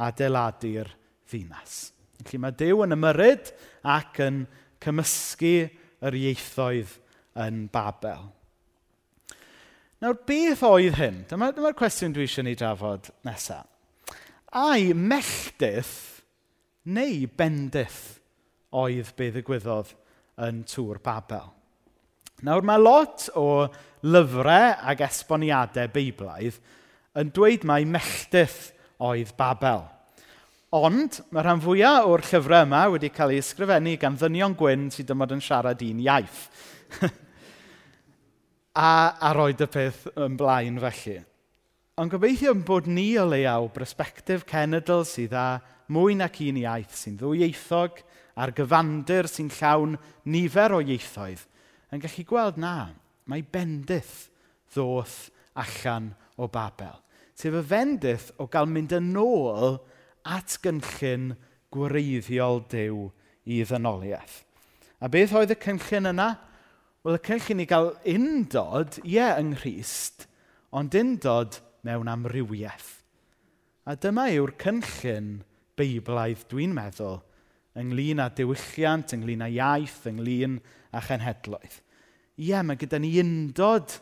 adeiladu'r 0.00 0.88
ddinas. 1.28 1.90
Felly 2.22 2.40
mae 2.40 2.56
Dyw 2.56 2.84
yn 2.86 2.96
ymyryd 2.96 3.52
ac 3.96 4.20
yn 4.24 4.44
cymysgu 4.80 5.56
yr 6.08 6.16
ieithoedd 6.16 6.96
yn 7.44 7.66
Babel. 7.72 8.30
Nawr, 10.00 10.16
beth 10.24 10.64
oedd 10.64 10.96
hyn? 10.96 11.22
Dyma'r 11.28 11.52
dyma, 11.58 11.74
cwestiwn 11.76 12.16
dwi 12.16 12.24
eisiau 12.24 12.46
ni 12.46 12.56
drafod 12.56 13.12
nesaf. 13.28 13.68
Ai 14.56 14.90
melldydd 14.96 15.92
neu 16.90 17.28
bendydd 17.36 17.98
oedd 18.80 19.12
be 19.18 19.28
ddigwyddodd 19.34 19.92
yn 20.48 20.64
tŵr 20.66 20.98
Babel? 21.04 21.52
Nawr 22.46 22.64
mae 22.64 22.80
lot 22.80 23.26
o 23.36 23.68
lyfrau 24.08 24.74
ac 24.88 25.02
esboniadau 25.04 25.90
beiblaidd 25.92 26.56
yn 27.20 27.32
dweud 27.34 27.66
mai 27.68 27.82
melltith 27.84 28.70
oedd 29.04 29.34
Babel. 29.36 29.82
Ond 30.76 31.18
mae 31.34 31.44
rhan 31.44 31.60
fwyaf 31.60 32.06
o'r 32.08 32.24
llyfrau 32.24 32.64
yma 32.64 32.84
wedi 32.94 33.10
cael 33.12 33.34
ei 33.34 33.42
ysgrifennu 33.42 33.96
gan 34.00 34.16
ddynion 34.16 34.54
gwyn 34.56 34.88
sydd 34.94 35.12
ond 35.12 35.34
yn 35.36 35.42
siarad 35.44 35.82
un 35.84 36.00
iaith. 36.06 36.46
a, 38.78 38.92
a 39.20 39.34
roed 39.36 39.60
y 39.60 39.68
peth 39.68 40.06
yn 40.14 40.38
blaen 40.40 40.80
felly. 40.80 41.18
Ond 42.00 42.14
gobeithio 42.14 42.54
bod 42.54 42.88
ni 42.88 43.10
o 43.20 43.26
leiaw 43.28 43.68
brysbectif 43.74 44.46
cenedl 44.48 45.04
sydd 45.04 45.36
â 45.36 45.48
mwy 45.92 46.16
nac 46.16 46.40
un 46.46 46.62
iaith 46.62 46.96
sy'n 46.96 47.20
ddwyieithog 47.20 48.00
a'r 48.40 48.54
gyfandir 48.56 49.28
sy'n 49.28 49.52
llawn 49.58 49.98
nifer 50.24 50.78
o 50.78 50.80
ieithoedd– 50.80 51.44
yn 51.90 52.02
gallu 52.02 52.24
gweld, 52.26 52.58
na, 52.60 52.90
mae 53.30 53.42
bendith 53.42 54.28
ddoth 54.74 55.30
allan 55.58 56.12
o 56.40 56.48
Babel. 56.50 56.98
Sef 57.34 57.56
y 57.56 57.62
fendith 57.64 58.30
o 58.40 58.46
gael 58.52 58.68
mynd 58.70 58.92
yn 58.96 59.14
ôl 59.18 59.78
at 60.28 60.58
gynllun 60.62 61.32
gwreiddiol 61.72 62.62
dew 62.70 63.08
i 63.48 63.62
ddynoliaeth. 63.64 64.42
A 65.00 65.08
beth 65.08 65.34
oedd 65.36 65.54
y 65.54 65.58
cynllun 65.62 66.10
yna? 66.12 66.30
Wel, 67.06 67.16
y 67.16 67.22
cynllun 67.24 67.62
i 67.64 67.66
gael 67.68 67.94
undod, 68.12 68.98
ie, 69.00 69.16
yeah, 69.16 69.38
yng 69.40 69.54
Nghyst, 69.54 70.26
ond 70.76 70.94
undod 70.98 71.56
mewn 71.86 72.10
amrywiaeth. 72.12 72.98
A 73.88 73.96
dyma 73.96 74.26
yw'r 74.34 74.52
cynllun 74.60 75.38
beiblaidd 75.80 76.44
dwi'n 76.50 76.76
meddwl 76.76 77.22
ynglyn 77.78 78.22
â 78.22 78.28
diwylliant, 78.34 79.14
ynglyn 79.14 79.44
â 79.46 79.50
iaith, 79.54 80.00
ynglyn 80.10 80.58
â 80.90 81.02
chenhedloedd. 81.06 81.78
Ie, 82.40 82.56
mae 82.64 82.78
gyda 82.80 82.98
ni 82.98 83.12
undod 83.20 83.98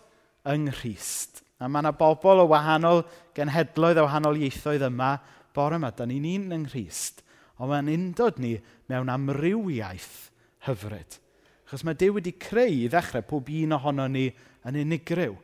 yng 0.48 0.70
Nghyst. 0.70 1.42
A 1.58 1.66
mae 1.66 1.82
yna 1.82 1.92
bobl 1.98 2.44
o 2.44 2.46
wahanol 2.52 3.02
genhedloedd 3.36 3.98
a 3.98 4.04
wahanol 4.06 4.38
ieithoedd 4.38 4.86
yma 4.88 5.16
bore 5.56 5.78
yma. 5.80 5.90
Da 5.90 6.06
ni'n 6.06 6.28
un 6.36 6.54
yng 6.54 6.68
Nghyst. 6.68 7.24
Ond 7.58 7.72
mae'n 7.72 7.90
undod 7.90 8.38
ni 8.38 8.54
mewn 8.90 9.10
amrywiaeth 9.10 10.28
hyfryd. 10.68 11.18
Achos 11.66 11.82
mae 11.84 11.98
Dyw 11.98 12.14
wedi 12.16 12.36
creu 12.40 12.84
i 12.84 12.88
ddechrau 12.88 13.26
pob 13.26 13.50
un 13.52 13.74
ohono 13.76 14.06
ni 14.08 14.28
yn 14.68 14.78
unigryw. 14.84 15.34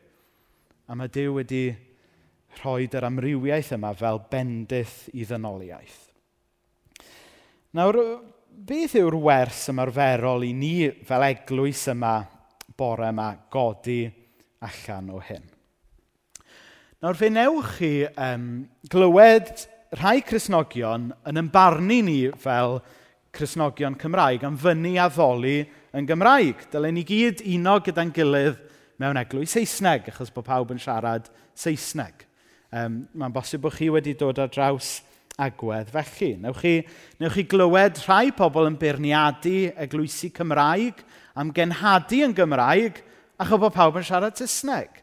A 0.87 0.95
mae 0.95 1.11
Dyw 1.11 1.35
wedi 1.35 1.65
rhoi 2.61 2.87
yr 2.87 3.09
amrywiaeth 3.09 3.75
yma 3.75 3.91
fel 3.99 4.23
bendith 4.31 5.03
i 5.13 5.27
ddynoliaeth. 5.27 6.04
Nawr, 7.75 7.97
beth 8.47 8.93
yw'r 8.95 9.17
wers 9.19 9.65
ymarferol 9.67 10.45
i 10.47 10.53
ni 10.55 10.85
fel 11.03 11.25
eglwys 11.25 11.81
yma 11.91 12.13
bore 12.79 13.09
yma 13.11 13.25
godi 13.51 14.05
allan 14.63 15.09
o 15.11 15.17
hyn? 15.19 15.41
Nawr, 17.03 17.17
fe 17.19 17.27
newch 17.35 17.73
chi 17.75 17.89
um, 18.07 18.45
glywed 18.87 19.65
rhai 19.99 20.21
Cresnogion 20.23 21.09
yn 21.27 21.41
ymbarnu 21.41 21.97
ni 22.07 22.15
fel 22.39 22.77
Cresnogion 23.35 23.97
Cymraeg 23.99 24.45
am 24.47 24.55
fyny 24.55 24.93
a 24.95 25.09
ddoli 25.11 25.57
yn 25.91 26.07
Gymraeg. 26.07 26.63
Dylen 26.71 26.95
ni 26.95 27.03
gyd 27.09 27.43
uno 27.57 27.73
gyda'n 27.83 28.13
gilydd 28.15 28.61
mewn 29.03 29.19
eglwys 29.19 29.57
Saesneg, 29.57 30.07
achos 30.13 30.31
bod 30.31 30.47
pawb 30.47 30.71
yn 30.71 30.79
siarad 30.79 31.27
Saesneg. 31.51 32.23
Um, 32.71 33.01
Mae'n 33.11 33.35
bosib 33.35 33.67
bod 33.67 33.75
chi 33.75 33.91
wedi 33.91 34.15
dod 34.15 34.39
ar 34.39 34.55
draws 34.55 35.01
agwedd 35.41 35.91
felly. 35.91 36.35
Newch 36.39 36.61
chi, 36.61 36.75
newch 37.19 37.35
chi 37.35 37.43
glywed 37.49 37.99
rhai 38.05 38.31
pobl 38.35 38.69
yn 38.69 38.77
beirniadu 38.79 39.71
eglwysi 39.85 40.31
Cymraeg 40.35 41.01
am 41.35 41.51
genhadu 41.55 42.21
yn 42.25 42.35
Gymraeg 42.35 43.01
a 43.39 43.47
chyfo 43.47 43.71
pawb 43.73 43.99
yn 43.99 44.07
siarad 44.07 44.39
Saesneg. 44.39 45.01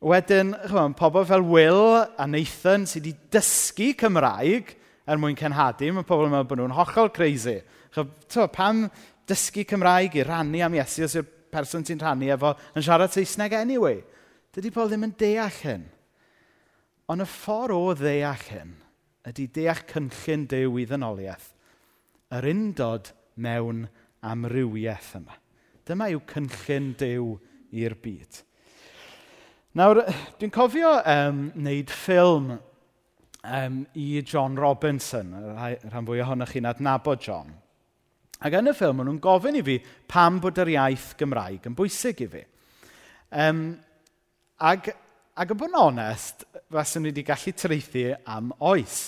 Wedyn, 0.00 0.54
chymryd, 0.64 0.96
pobl 0.96 1.26
fel 1.28 1.44
Will 1.44 2.00
a 2.00 2.26
Nathan 2.26 2.86
sydd 2.88 3.04
wedi 3.04 3.16
dysgu 3.36 3.92
Cymraeg 4.00 4.72
er 5.10 5.20
mwyn 5.20 5.36
cenhadu, 5.36 5.90
mae 5.92 6.08
pobl 6.08 6.28
yn 6.28 6.32
meddwl 6.32 6.48
bod 6.48 6.62
nhw'n 6.62 6.76
hollol 6.78 7.12
crazy. 7.12 7.58
Chyfo, 7.92 8.46
pam 8.54 8.86
dysgu 9.28 9.66
Cymraeg 9.68 10.16
i 10.16 10.24
rannu 10.24 10.64
am 10.64 10.78
Iesu 10.78 11.04
os 11.04 11.18
yw'r 11.20 11.28
person 11.52 11.84
sy'n 11.84 12.00
rannu 12.00 12.30
efo 12.32 12.54
yn 12.78 12.86
siarad 12.86 13.12
Saesneg 13.12 13.58
anyway? 13.60 14.00
Dydy 14.56 14.72
pobl 14.72 14.88
ddim 14.88 15.10
yn 15.10 15.18
deall 15.20 15.58
hyn. 15.60 15.90
Ond 17.10 17.26
y 17.26 17.26
ffordd 17.28 17.76
o 17.76 17.98
ddeall 17.98 18.46
hyn 18.54 18.78
ydy 19.30 19.46
deall 19.54 19.82
cynllun 19.90 20.46
dew 20.50 20.78
i 20.80 20.86
ddynoliaeth. 20.88 21.50
Yr 22.34 22.46
undod 22.50 23.12
mewn 23.40 23.86
amrywiaeth 24.26 25.14
yma. 25.20 25.36
Dyma 25.86 26.10
yw 26.12 26.22
cynllun 26.30 26.92
dew 27.00 27.34
i'r 27.80 27.96
byd. 28.02 28.42
Nawr, 29.78 30.02
dwi'n 30.40 30.52
cofio 30.54 30.96
um, 31.06 31.44
wneud 31.54 31.92
ffilm 31.94 32.52
um, 33.46 33.76
i 33.94 34.06
John 34.26 34.58
Robinson, 34.58 35.30
rhan 35.54 36.08
fwy 36.08 36.22
ohonoch 36.24 36.54
chi'n 36.56 36.66
adnabod 36.70 37.22
John. 37.22 37.52
Ac 38.40 38.56
yn 38.56 38.72
y 38.72 38.74
ffilm, 38.74 38.98
maen 38.98 39.10
nhw'n 39.12 39.22
gofyn 39.22 39.60
i 39.60 39.62
fi 39.62 39.76
pam 40.10 40.40
bod 40.42 40.58
yr 40.62 40.72
iaith 40.74 41.12
Gymraeg 41.20 41.68
yn 41.70 41.76
bwysig 41.78 42.24
i 42.24 42.28
fi. 42.32 42.42
Um, 43.30 43.62
ac, 44.58 44.90
ac 45.38 45.54
yn 45.54 45.60
bod 45.60 45.70
yn 45.70 45.78
onest, 45.78 46.46
faswn 46.72 47.06
ni 47.06 47.12
wedi 47.12 47.26
gallu 47.28 47.54
treithi 47.54 48.06
am 48.26 48.50
oes. 48.58 49.00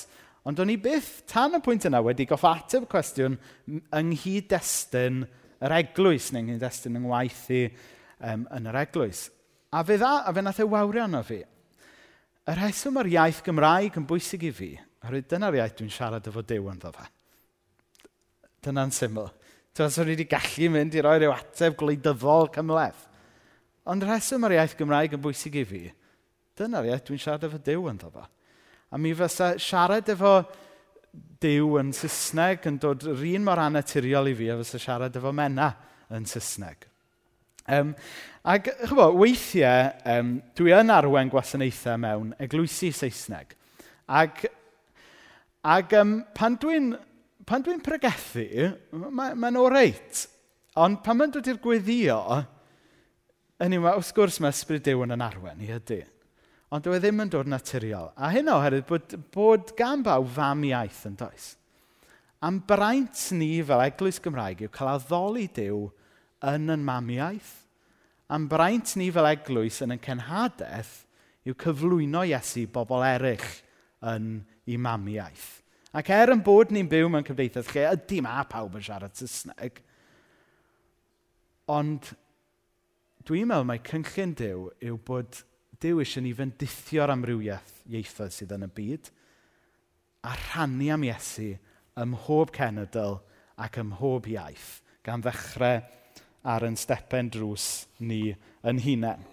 Ond 0.49 0.59
o'n 0.59 0.73
i 0.73 0.79
byth, 0.81 1.23
tan 1.31 1.55
y 1.55 1.61
pwynt 1.63 1.87
yna, 1.87 2.01
wedi 2.03 2.27
goff 2.27 2.43
ateb 2.49 2.89
cwestiwn 2.91 3.37
yng 3.69 4.09
nghyd-destun 4.11 5.23
yr 5.63 5.75
eglwys, 5.77 6.33
neu 6.33 6.43
yng 6.43 6.49
nghyd-destun 6.51 6.99
yng 6.99 7.07
ngwaith 7.07 7.45
i 7.55 7.63
um, 7.69 8.49
yn 8.51 8.67
yr 8.73 8.81
eglwys. 8.83 9.29
A 9.73 9.85
fe 9.87 10.01
dda, 10.01 10.25
a 10.27 10.35
fe 10.35 10.43
nath 10.43 10.59
e 10.61 10.67
wawrio 10.67 11.05
arno 11.07 11.23
fi. 11.27 11.39
Y 12.43 12.57
rheswm 12.59 12.99
ar 12.99 13.11
iaith 13.13 13.45
Gymraeg 13.47 14.01
yn 14.01 14.09
bwysig 14.11 14.49
i 14.49 14.51
fi, 14.57 14.73
oherwydd 15.05 15.31
dyna'r 15.31 15.61
iaith 15.61 15.79
dwi'n 15.79 15.95
siarad 15.95 16.27
efo 16.27 16.43
Dyw 16.43 16.67
ynddo 16.75 16.91
fe. 16.97 17.07
Dyna'n 18.67 18.95
syml. 18.95 19.31
Ti'n 19.73 19.87
meddwl, 19.87 20.11
wedi 20.11 20.27
gallu 20.29 20.75
mynd 20.75 20.99
i 20.99 21.07
roi 21.07 21.17
rhyw 21.21 21.33
ateb 21.33 21.79
gwleidyddol 21.79 22.51
cymleth. 22.59 23.07
Ond 23.89 24.05
rheswm 24.05 24.43
ar 24.47 24.59
iaith 24.59 24.75
Gymraeg 24.79 25.15
yn 25.15 25.23
bwysig 25.23 25.63
i 25.63 25.65
fi, 25.71 25.85
dyna'r 26.59 26.91
iaith 26.91 27.07
dwi'n 27.07 27.23
siarad 27.23 27.47
efo 27.47 27.63
Dyw 27.63 27.87
ynddo 27.95 28.11
fe. 28.11 28.27
A 28.93 28.99
mi 29.01 29.15
fysa 29.17 29.55
siarad 29.61 30.11
efo 30.13 30.37
Dyw 31.43 31.79
yn 31.81 31.91
Saesneg 31.97 32.67
yn 32.69 32.79
dod 32.81 33.03
yr 33.09 33.23
un 33.33 33.45
mor 33.47 33.61
anaturiol 33.61 34.31
i 34.31 34.35
fi 34.37 34.51
a 34.53 34.57
fysa 34.61 34.81
siarad 34.81 35.17
efo 35.19 35.33
Mena 35.35 35.71
yn 36.13 36.29
Saesneg. 36.29 36.87
Um, 37.73 37.95
ac, 38.45 38.69
chyfo, 38.83 39.09
weithiau, 39.17 39.89
um, 40.13 40.35
dwi 40.59 40.75
yn 40.77 40.93
arwen 40.93 41.31
gwasanaethau 41.33 41.99
mewn 42.05 42.35
eglwysi 42.43 42.93
Saesneg. 42.95 43.57
Ac, 44.13 44.45
ac 45.65 45.97
um, 45.99 46.19
pan 46.37 46.61
dwi'n 46.61 46.93
pan 47.49 47.65
dwi'n 47.65 47.83
pregethu, 47.83 48.71
mae'n 48.93 49.39
ma, 49.41 49.51
ma 49.51 49.69
reit. 49.73 50.27
Ond 50.81 51.03
pan 51.05 51.19
mae'n 51.19 51.33
dod 51.35 51.49
i'r 51.51 51.61
gweddio, 51.61 52.19
yn 53.63 53.77
yma, 53.77 53.97
wrth 53.99 54.13
gwrs 54.17 54.39
mae 54.41 54.55
Ysbryd 54.55 54.85
Dyw 54.87 55.03
yn 55.05 55.17
yn 55.17 55.25
arwen, 55.25 55.61
i 55.65 55.73
ydy 55.75 56.03
ond 56.73 56.85
dyw 56.85 56.97
e 56.97 57.01
ddim 57.03 57.21
yn 57.21 57.33
dod 57.33 57.51
naturiol. 57.53 58.09
A 58.17 58.31
hyn 58.33 58.49
oherwydd 58.49 58.87
bod, 58.89 59.17
bod 59.35 59.73
gan 59.77 60.05
baw 60.07 60.25
fam 60.25 60.63
iaith 60.65 61.03
yn 61.11 61.19
does. 61.21 61.53
Am 62.43 62.63
braint 62.67 63.27
ni 63.37 63.61
fel 63.63 63.85
Eglwys 63.85 64.19
Gymraeg 64.25 64.65
yw 64.65 64.73
cael 64.73 64.95
addoli 64.97 65.47
Dyw 65.53 65.85
yn 66.49 66.73
yn 66.73 66.87
mamiaeth. 66.87 67.53
Am 68.33 68.49
braint 68.51 68.97
ni 68.97 69.11
fel 69.15 69.29
Eglwys 69.29 69.83
yn 69.85 69.93
yn 69.95 70.03
cenhadaeth 70.03 70.95
yw 71.47 71.59
cyflwyno 71.61 72.25
Iesu 72.27 72.65
bobl 72.73 73.05
eraill 73.05 73.47
yn 74.15 74.33
ei 74.65 74.81
mamiaeth. 74.81 75.61
Ac 75.93 76.09
er 76.15 76.33
yn 76.33 76.41
bod 76.41 76.73
ni'n 76.73 76.89
byw 76.89 77.13
mewn 77.13 77.29
cymdeithas 77.29 77.69
lle 77.75 77.85
ydy 77.93 78.23
ma 78.25 78.41
pawb 78.49 78.79
yn 78.79 78.85
siarad 78.87 79.13
Saesneg, 79.19 79.83
ond 81.69 82.15
dwi'n 83.29 83.51
meddwl 83.51 83.69
mae 83.69 83.83
cynllun 83.85 84.33
Dyw 84.41 84.69
yw 84.89 84.97
bod 85.05 85.43
Dyw 85.83 85.99
eisiau 86.05 86.23
ni 86.23 86.31
fendithio'r 86.39 87.11
amrywiaeth 87.11 87.81
ieithoedd 87.91 88.35
sydd 88.37 88.53
yn 88.55 88.69
y 88.69 88.71
byd 88.77 89.09
a 90.23 90.37
rhannu 90.37 90.93
am 90.95 91.03
Iesu 91.09 91.49
ym 91.99 92.13
mhob 92.15 92.53
cenedl 92.55 93.17
ac 93.65 93.81
ym 93.83 93.91
mhob 93.91 94.29
iaith 94.31 94.69
gan 95.03 95.25
ddechrau 95.25 95.83
ar 96.55 96.67
yn 96.69 96.79
stepen 96.79 97.33
drws 97.35 97.67
ni 97.99 98.29
yn 98.63 98.79
hunain. 98.85 99.27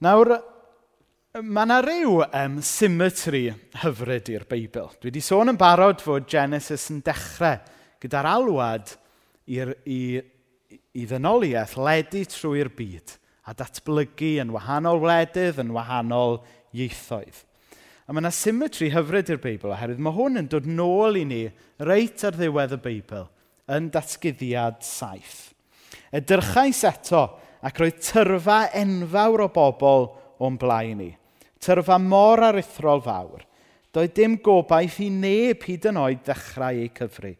Nawr, 0.00 0.32
mae 1.36 1.68
yna 1.68 1.80
rhyw 1.84 2.16
um, 2.24 2.58
symmetry 2.64 3.50
hyfryd 3.82 4.32
i'r 4.32 4.48
Beibl. 4.48 4.88
Dwi 4.96 5.12
wedi 5.12 5.20
sôn 5.24 5.52
yn 5.52 5.60
barod 5.60 6.00
fod 6.00 6.24
Genesis 6.24 6.88
yn 6.94 7.04
dechrau 7.04 7.60
gyda'r 8.00 8.32
alwad 8.32 8.96
i'r, 9.44 9.76
i, 9.84 10.16
i 10.96 11.04
ddynoliaeth 11.04 11.76
ledu 11.76 12.24
trwy'r 12.32 12.72
byd 12.72 13.19
a 13.46 13.54
datblygu 13.56 14.36
yn 14.42 14.52
wahanol 14.54 15.00
wledydd, 15.02 15.60
yn 15.62 15.72
wahanol 15.74 16.40
ieithoedd. 16.76 17.44
A 18.06 18.12
mae 18.12 18.24
yna 18.24 18.32
symmetri 18.34 18.88
hyfryd 18.90 19.30
i'r 19.30 19.38
Beibl 19.42 19.70
oherwydd 19.70 20.02
mae 20.02 20.16
hwn 20.16 20.40
yn 20.40 20.48
dod 20.50 20.66
nôl 20.66 21.18
i 21.20 21.22
ni 21.28 21.44
reit 21.86 22.24
ar 22.26 22.34
ddiwedd 22.34 22.74
y 22.74 22.80
Beibl 22.82 23.28
yn 23.70 23.86
datgyddiad 23.94 24.80
saith. 24.82 25.52
Edrychais 26.10 26.82
eto 26.88 27.22
ac 27.62 27.78
roedd 27.78 28.00
tyrfa 28.02 28.64
enfawr 28.80 29.44
o 29.46 29.48
bobl 29.54 30.08
o'n 30.42 30.58
blaen 30.58 30.98
ni. 30.98 31.10
Tyrfa 31.62 32.00
mor 32.02 32.42
aruthrol 32.48 33.02
fawr. 33.04 33.44
Doedd 33.94 34.14
dim 34.16 34.36
gobaith 34.42 34.98
i 35.02 35.10
neb 35.10 35.62
hyd 35.66 35.86
yn 35.90 35.98
oed 36.00 36.24
ddechrau 36.26 36.82
eu 36.82 36.90
cyfri. 36.96 37.36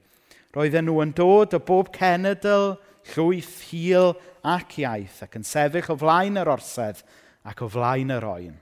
Roedden 0.55 0.89
nhw 0.89 1.03
yn 1.05 1.15
dod 1.15 1.55
o 1.55 1.61
bob 1.63 1.93
cenedl, 1.95 2.75
llwyth, 3.15 3.57
hil 3.71 4.15
ac 4.47 4.79
iaith 4.83 5.23
ac 5.27 5.37
yn 5.39 5.47
sefyll 5.47 5.93
o 5.95 5.97
flaen 6.01 6.41
yr 6.41 6.51
orsedd 6.53 7.03
ac 7.49 7.63
o 7.65 7.69
flaen 7.73 8.13
yr 8.15 8.27
oen. 8.29 8.57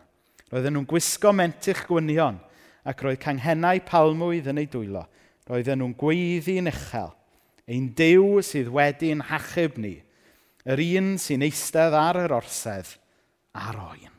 Roedden 0.49 0.79
nhw'n 0.79 0.89
gwisgo 0.89 1.33
mentych 1.37 1.85
gwynion 1.89 2.39
ac 2.89 3.03
roedd 3.05 3.21
canghennau 3.23 3.83
palmwydd 3.87 4.49
yn 4.53 4.63
ei 4.63 4.69
dwylo. 4.71 5.05
Roedden 5.49 5.83
nhw'n 5.83 5.97
gweiddi'n 6.01 6.71
uchel, 6.71 7.13
ein 7.69 7.91
dew 7.97 8.39
sydd 8.45 8.71
wedi'n 8.73 9.27
hachub 9.31 9.77
ni, 9.81 9.97
yr 10.69 10.81
un 10.85 11.15
sy'n 11.21 11.45
eistedd 11.47 11.97
ar 11.97 12.19
yr 12.25 12.35
orsedd 12.37 12.95
a'r 13.57 13.81
oen. 13.89 14.15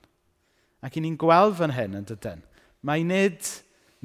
Ac 0.86 0.96
i 0.98 1.04
ni'n 1.04 1.18
gweld 1.20 1.58
fan 1.60 1.76
hyn 1.76 1.98
yn 2.00 2.08
dydyn, 2.08 2.46
mae 2.86 3.04
nid 3.04 3.46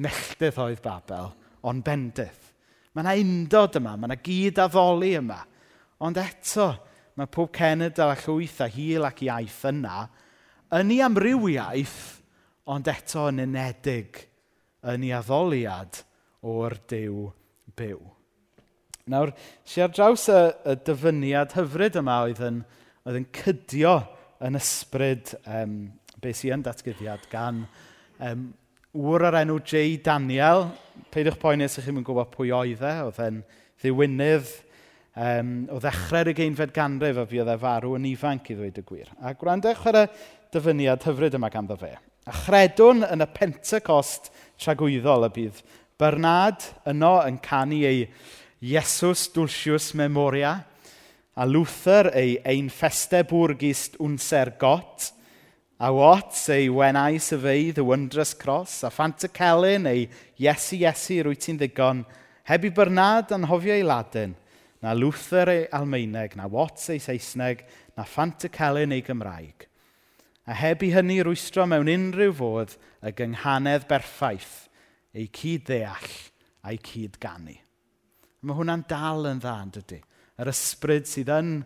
melldydd 0.00 0.58
oedd 0.60 0.82
Babel, 0.84 1.30
ond 1.64 1.84
bendydd. 1.86 2.40
Mae 2.94 3.04
yna 3.04 3.14
undod 3.20 3.78
yma, 3.80 3.94
mae 3.96 4.10
yna 4.10 4.18
gyd 4.22 4.60
addoli 4.62 5.14
yma. 5.18 5.40
Ond 6.04 6.18
eto, 6.20 6.68
mae 7.18 7.30
pob 7.30 7.52
cenedl 7.54 8.10
a 8.10 8.16
llwyth 8.24 8.60
a 8.64 8.68
hil 8.70 9.06
ac 9.06 9.22
iaith 9.26 9.62
yna 9.70 10.04
yn 10.74 10.90
ei 10.90 11.02
amrywiaeth, 11.04 11.98
ond 12.70 12.88
eto 12.90 13.28
yn 13.30 13.42
unedig 13.44 14.24
yn 14.90 15.04
ei 15.06 15.12
addoliad 15.14 16.00
o'r 16.44 16.76
dew 16.90 17.28
byw. 17.76 18.00
Nawr, 19.12 19.34
si 19.68 19.82
ar 19.84 19.92
draws 19.92 20.26
y, 20.32 20.40
y 20.64 20.76
dyfyniad 20.86 21.52
hyfryd 21.58 21.98
yma 22.00 22.22
oedd 22.24 22.40
yn, 22.46 22.62
oedd 23.04 23.18
yn 23.20 23.26
cydio 23.36 23.98
yn 24.44 24.56
ysbryd 24.56 25.34
um, 25.44 25.74
beth 26.24 26.40
sy'n 26.40 26.64
datgyddiad 26.64 27.26
gan 27.32 27.66
um, 28.24 28.46
wr 28.96 29.26
o'r 29.28 29.40
enw 29.42 29.58
J. 29.60 29.98
Daniel. 30.04 30.70
Peidiwch 31.12 31.36
poeni 31.42 31.68
os 31.68 31.76
ydych 31.76 31.90
chi'n 31.90 32.06
gwybod 32.06 32.32
pwy 32.32 32.52
oedd 32.56 32.84
e. 32.84 32.94
Oedd 33.04 33.20
e'n 33.26 33.42
ddiwynydd 33.82 34.54
um, 35.14 35.52
o 35.70 35.78
ddechrau'r 35.82 36.32
ugeinfed 36.32 36.74
ganrif 36.74 37.20
a 37.20 37.26
fuodd 37.28 37.52
e 37.52 37.56
farw 37.60 37.94
yn 37.98 38.08
ifanc 38.10 38.50
i 38.50 38.58
ddweud 38.58 38.80
y 38.80 38.84
gwir. 38.86 39.10
A 39.22 39.34
gwrandewch 39.38 39.86
ar 39.90 40.00
y 40.02 40.04
dyfyniad 40.54 41.06
hyfryd 41.06 41.38
yma 41.38 41.50
ganddo 41.52 41.78
fe. 41.78 41.94
A 42.24 42.34
chredwn 42.44 43.04
yn 43.06 43.22
y 43.22 43.30
Pentecost 43.36 44.30
tragwyddol 44.60 45.28
y 45.28 45.32
bydd 45.34 45.64
Bernard 46.00 46.64
yno 46.90 47.18
yn 47.22 47.38
canu 47.44 47.82
ei 47.86 48.06
Iesus 48.64 49.28
Dulcius 49.34 49.92
Memoria 49.94 50.56
a 51.36 51.44
Luther 51.46 52.10
ei 52.16 52.38
Ein 52.46 52.70
Feste 52.72 53.22
Bwrgist 53.28 53.98
Unser 54.02 54.54
Got 54.58 55.10
a 55.84 55.90
Watts 55.92 56.48
ei 56.54 56.70
Wenau 56.72 57.18
syfeidd 57.20 57.76
The 57.76 57.84
Wondrous 57.84 58.32
Cross 58.38 58.86
a 58.88 58.90
Fanta 58.94 59.28
Celyn 59.28 59.90
ei 59.90 60.06
Iesu 60.40 60.80
Iesu 60.80 61.20
rwy 61.26 61.36
ti'n 61.38 61.60
ddigon 61.60 62.02
heb 62.48 62.64
i 62.64 62.72
Bernard 62.74 63.36
anhofio 63.36 63.76
ei 63.76 63.84
Ladin– 63.86 64.34
na 64.84 64.92
Luther 64.92 65.48
ei 65.48 65.62
Almeineg, 65.72 66.34
na 66.36 66.44
Watts 66.46 66.90
ei 66.92 67.00
Saesneg, 67.00 67.62
na 67.96 68.04
Fanticelen 68.04 68.92
ei 68.92 69.00
Gymraeg. 69.00 69.64
A 70.44 70.52
heb 70.52 70.82
i 70.84 70.90
hynny 70.92 71.22
rwystro 71.24 71.64
mewn 71.64 71.88
unrhyw 71.88 72.34
fodd 72.36 72.74
y 73.00 73.14
gynghanedd 73.16 73.86
berffaith, 73.88 74.66
ei 75.16 75.30
cyd 75.32 75.64
ddeall 75.70 76.18
a'i 76.68 76.76
cyd 76.84 77.16
ganu. 77.22 77.56
Mae 78.44 78.58
hwnna'n 78.58 78.84
dal 78.90 79.30
yn 79.30 79.40
dda, 79.40 79.54
yn 79.64 79.72
dydy. 79.78 80.02
Yr 80.36 80.52
ysbryd 80.52 81.08
sydd 81.08 81.32
yn 81.32 81.56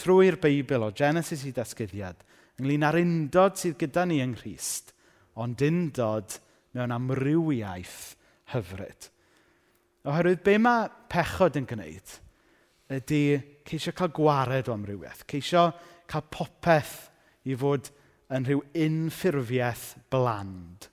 trwy'r 0.00 0.40
Beibl 0.40 0.88
o 0.88 0.90
Genesis 0.96 1.44
i 1.44 1.52
Dasgyddiad, 1.52 2.24
ynglyn 2.56 2.88
â'r 2.88 3.02
undod 3.02 3.60
sydd 3.60 3.76
gyda 3.84 4.08
ni 4.08 4.22
yng 4.24 4.32
Nghyst, 4.38 4.94
ond 5.36 5.60
undod 5.68 6.40
mewn 6.72 6.96
amrywiaeth 6.96 8.14
hyfryd. 8.56 9.12
Oherwydd 10.08 10.44
be 10.46 10.56
mae 10.56 10.88
pechod 11.12 11.60
yn 11.60 11.68
gwneud– 11.68 12.16
ydy 12.98 13.22
ceisio 13.68 13.94
cael 13.96 14.12
gwared 14.14 14.70
o 14.70 14.76
amrywiaeth. 14.76 15.24
Ceisio 15.30 15.68
cael 16.10 16.24
popeth 16.32 16.96
i 17.48 17.56
fod 17.58 17.90
yn 18.32 18.46
rhyw 18.48 18.62
unffurfiaeth 18.86 19.86
bland. 20.12 20.88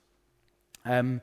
Um, 0.84 1.18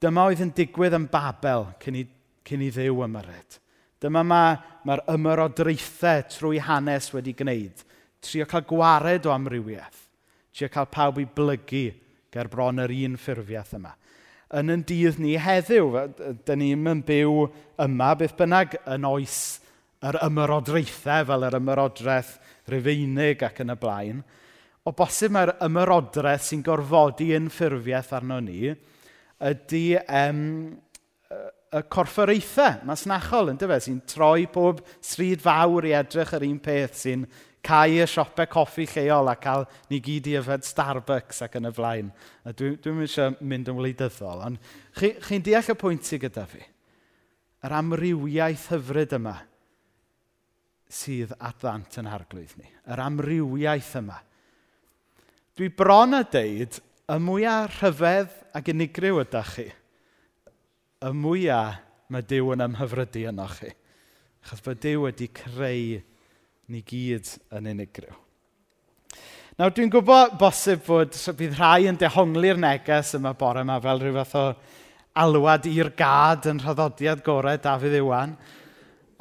dyma 0.00 0.28
oedd 0.28 0.42
yn 0.44 0.52
digwydd 0.56 0.96
yn 0.96 1.08
Babel 1.12 1.68
cyn 1.82 2.00
i, 2.00 2.06
cyn 2.46 2.64
i 2.64 2.70
ddew 2.74 3.02
ymyryd. 3.06 3.58
Dyma 4.04 4.20
mae'r 4.26 4.60
ma, 4.84 4.96
ma 4.98 4.98
ymyrodraethau 5.14 6.24
trwy 6.28 6.60
hanes 6.60 7.10
wedi 7.14 7.32
gwneud. 7.36 7.84
Trio 8.24 8.46
cael 8.48 8.66
gwared 8.68 9.28
o 9.28 9.32
amrywiaeth. 9.32 10.06
Trio 10.54 10.68
cael 10.72 10.90
pawb 10.92 11.20
i 11.22 11.26
blygu 11.26 11.86
ger 12.34 12.50
bron 12.52 12.82
yr 12.82 12.92
un 12.92 13.16
ffurfiaeth 13.20 13.76
yma. 13.78 13.94
Yn 14.54 14.70
yn 14.70 14.82
dydd 14.86 15.16
ni 15.18 15.34
heddiw, 15.40 15.94
dyn 16.46 16.60
ni'n 16.60 17.02
byw 17.06 17.46
yma, 17.82 18.12
beth 18.18 18.36
bynnag 18.38 18.76
yn 18.92 19.06
oes 19.08 19.38
yr 20.04 20.18
ymyrodraethau 20.26 21.28
fel 21.30 21.46
yr 21.48 21.58
ymyrodraeth 21.58 22.34
rufeinig 22.72 23.44
ac 23.46 23.62
yn 23.64 23.72
y 23.72 23.78
blaen, 23.80 24.24
o 24.84 24.92
bosib 24.92 25.32
mae'r 25.32 25.54
ymyrodraeth 25.64 26.44
sy'n 26.44 26.64
gorfodi 26.64 27.30
unffurfiaeth 27.38 28.12
arno 28.18 28.40
ni 28.44 28.74
ydy 29.44 29.86
um, 30.02 30.42
y 31.74 31.80
corfforaethau 31.90 32.84
masnachol, 32.88 33.50
yn 33.50 33.58
dyfa 33.60 33.80
sy'n 33.82 34.02
troi 34.08 34.44
pob 34.50 34.84
stryd 35.02 35.42
fawr 35.42 35.88
i 35.88 35.96
edrych 35.98 36.36
yr 36.36 36.46
un 36.46 36.60
peth, 36.62 37.00
sy'n 37.00 37.24
cau 37.64 37.96
y 37.96 38.04
siopau 38.10 38.50
coffi 38.52 38.84
lleol 38.92 39.30
a 39.32 39.34
cael 39.40 39.64
ni 39.90 39.98
gyd 40.04 40.28
i 40.28 40.36
yfed 40.38 40.66
Starbucks 40.68 41.40
ac 41.46 41.56
yn 41.58 41.70
y 41.70 41.72
flaen. 41.74 42.12
Dwi'n 42.44 42.76
dwi 42.84 43.06
eisiau 43.06 43.34
mynd 43.40 43.72
yn 43.72 43.80
wleidyddol, 43.80 44.44
ond 44.50 44.70
chi'n 45.00 45.16
chi, 45.16 45.24
chi 45.24 45.40
deall 45.48 45.72
y 45.72 45.78
pwynt 45.80 46.06
sydd 46.06 46.26
gyda 46.26 46.44
fi? 46.50 46.60
Yr 47.64 47.76
amrywiaeth 47.80 48.68
hyfryd 48.74 49.16
yma 49.16 49.38
sydd 50.90 51.34
at 51.38 51.62
ddant 51.62 51.98
yn 52.00 52.10
arglwydd 52.10 52.56
ni. 52.60 52.68
Yr 52.90 53.02
amrywiaeth 53.04 53.94
yma. 54.00 54.18
Dwi 55.54 55.70
bron 55.70 56.18
a 56.18 56.24
deud, 56.26 56.80
y 57.04 57.16
mwyaf 57.20 57.80
rhyfedd 57.80 58.36
ac 58.56 58.70
unigryw 58.72 59.20
ydych 59.22 59.54
chi, 59.58 59.66
y 61.04 61.10
mwyaf 61.14 61.80
mae 62.12 62.24
Dyw 62.28 62.52
yn 62.54 62.64
ymhyfrydu 62.66 63.24
yno 63.30 63.46
chi. 63.50 63.70
Achos 64.44 64.60
bod 64.64 64.80
Dyw 64.82 65.06
wedi 65.06 65.30
creu 65.32 66.00
ni 66.72 66.82
gyd 66.84 67.30
yn 67.56 67.70
unigryw. 67.72 68.20
Nawr, 69.54 69.70
dwi'n 69.70 69.92
gwybod 69.92 70.34
bosib 70.40 70.82
bod 70.86 71.14
bydd 71.38 71.56
rhai 71.58 71.86
yn 71.86 71.98
dehongli'r 72.00 72.58
neges 72.58 73.14
yma 73.18 73.34
bore 73.38 73.62
yma 73.62 73.78
fel 73.82 74.02
rhyw 74.02 74.16
fath 74.18 74.36
o 74.40 74.44
alwad 75.22 75.68
i'r 75.70 75.92
gad 75.94 76.48
yn 76.50 76.58
rhoddodiad 76.62 77.22
gorau 77.26 77.60
Dafydd 77.62 78.00
Iwan. 78.00 78.34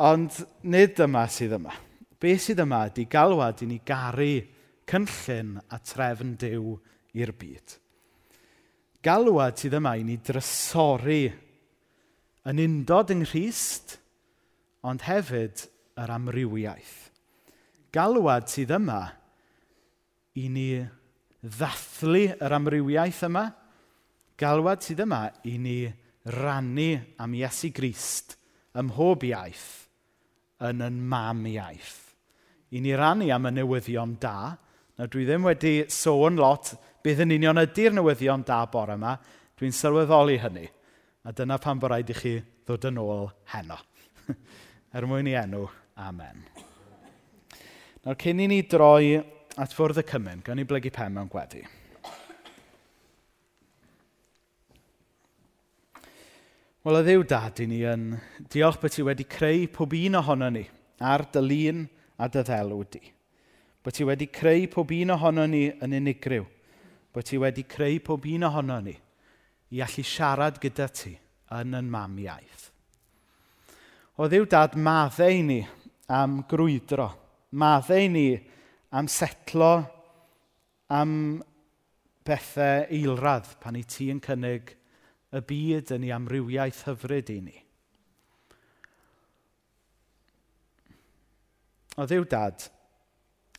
Ond 0.02 0.34
nid 0.66 0.98
yma 1.04 1.28
sydd 1.30 1.54
yma. 1.60 1.74
Be 2.18 2.34
sydd 2.42 2.64
yma 2.64 2.88
ydy 2.90 3.06
galwad 3.12 3.62
i 3.62 3.68
ni 3.70 3.80
garu 3.86 4.42
cynllun 4.90 5.60
a 5.70 5.78
trefn 5.78 6.34
dew 6.40 6.78
i'r 7.14 7.34
byd. 7.38 7.76
Galwad 9.04 9.60
sydd 9.60 9.78
yma 9.78 9.94
i 10.00 10.06
ni 10.08 10.18
drysori 10.18 11.28
yn 12.50 12.62
undod 12.64 13.14
yng 13.14 13.22
Nghyst, 13.28 13.98
ond 14.84 15.06
hefyd 15.06 15.68
yr 16.00 16.16
amrywiaeth. 16.16 16.96
Galwad 17.94 18.50
sydd 18.50 18.74
yma 18.74 19.04
i 20.42 20.48
ni 20.50 20.68
ddathlu 21.44 22.26
yr 22.34 22.58
amrywiaeth 22.58 23.22
yma, 23.30 23.46
galwad 24.40 24.82
sydd 24.82 25.06
yma 25.06 25.28
i 25.46 25.60
ni 25.62 25.78
rannu 26.34 26.92
am 27.22 27.38
Iesu 27.38 27.70
Grist 27.76 28.40
ym 28.74 28.90
mhob 28.90 29.28
iaith 29.30 29.83
yn 30.64 30.84
yn 30.86 31.00
mam 31.10 31.44
iaith. 31.50 32.00
I 32.74 32.82
ni 32.82 32.96
rannu 32.98 33.30
am 33.34 33.50
y 33.50 33.52
newyddion 33.54 34.18
da. 34.22 34.56
Na 34.98 35.08
dwi 35.10 35.26
ddim 35.28 35.46
wedi 35.48 35.74
sôn 35.92 36.40
lot 36.42 36.74
beth 37.04 37.22
yn 37.26 37.36
union 37.36 37.62
ydy'r 37.62 37.94
newyddion 37.98 38.46
da 38.48 38.64
bore 38.72 38.98
yma. 38.98 39.18
Dwi'n 39.60 39.76
sylweddoli 39.76 40.40
hynny. 40.42 40.66
A 41.24 41.32
dyna 41.32 41.60
pan 41.62 41.80
bod 41.80 41.94
rhaid 41.94 42.10
i 42.12 42.18
chi 42.18 42.34
ddod 42.66 42.90
yn 42.90 43.00
ôl 43.02 43.30
heno. 43.54 43.78
er 44.96 45.08
mwyn 45.08 45.30
i 45.32 45.38
enw, 45.40 45.68
amen. 46.02 46.44
Nawr 48.04 48.20
cyn 48.20 48.42
i 48.44 48.50
ni 48.52 48.64
droi 48.68 49.20
at 49.62 49.76
fwrdd 49.76 50.02
y 50.02 50.08
cymun, 50.10 50.42
gan 50.44 50.60
i 50.60 50.68
blygu 50.68 50.92
pen 50.92 51.14
mewn 51.16 51.32
gweddi. 51.32 51.64
Wel, 56.84 56.98
y 57.00 57.04
ddiw 57.08 57.22
dad 57.24 57.62
i 57.64 57.66
ni 57.72 57.78
yn 57.88 58.02
diolch 58.52 58.76
bod 58.82 58.92
ti 58.92 59.04
wedi 59.08 59.24
creu 59.24 59.70
pob 59.72 59.94
un 59.96 60.18
ohono 60.20 60.50
ni 60.52 60.66
ar 61.00 61.22
dy 61.32 61.40
lun 61.40 61.86
a 62.20 62.28
dy 62.28 62.42
ddelw 62.44 62.82
di. 62.92 63.00
Bod 63.80 63.96
ti 63.96 64.04
wedi 64.04 64.28
creu 64.28 64.66
pob 64.68 64.92
un 64.92 65.14
ohono 65.16 65.46
ni 65.48 65.62
yn 65.72 65.96
unigryw. 65.96 66.44
Bod 67.16 67.30
ti 67.30 67.40
wedi 67.40 67.64
creu 67.64 68.02
pob 68.04 68.28
un 68.28 68.44
ohono 68.50 68.82
ni 68.84 68.98
i 69.72 69.80
allu 69.80 70.04
siarad 70.04 70.60
gyda 70.60 70.90
ti 70.92 71.14
yn 71.56 71.80
yn 71.80 71.88
mam 71.96 72.20
iaith. 72.20 72.68
O 74.20 74.28
ddiw 74.28 74.52
dad 74.52 74.76
maddau 74.76 75.40
ni 75.40 75.62
am 76.12 76.42
grwydro. 76.52 77.08
Maddau 77.64 78.12
ni 78.12 78.28
am 78.92 79.08
setlo 79.08 79.74
am 80.92 81.40
bethau 82.28 82.90
eilradd 82.92 83.56
pan 83.64 83.80
i 83.80 83.88
ti 83.88 84.12
yn 84.12 84.20
cynnig 84.20 84.82
y 85.34 85.42
byd 85.50 85.94
yn 85.96 86.06
ei 86.06 86.14
amrywiaeth 86.14 86.84
hyfryd 86.88 87.32
i 87.34 87.40
ni. 87.42 87.56
O 91.98 92.06
ddiw 92.10 92.26
dad, 92.30 92.66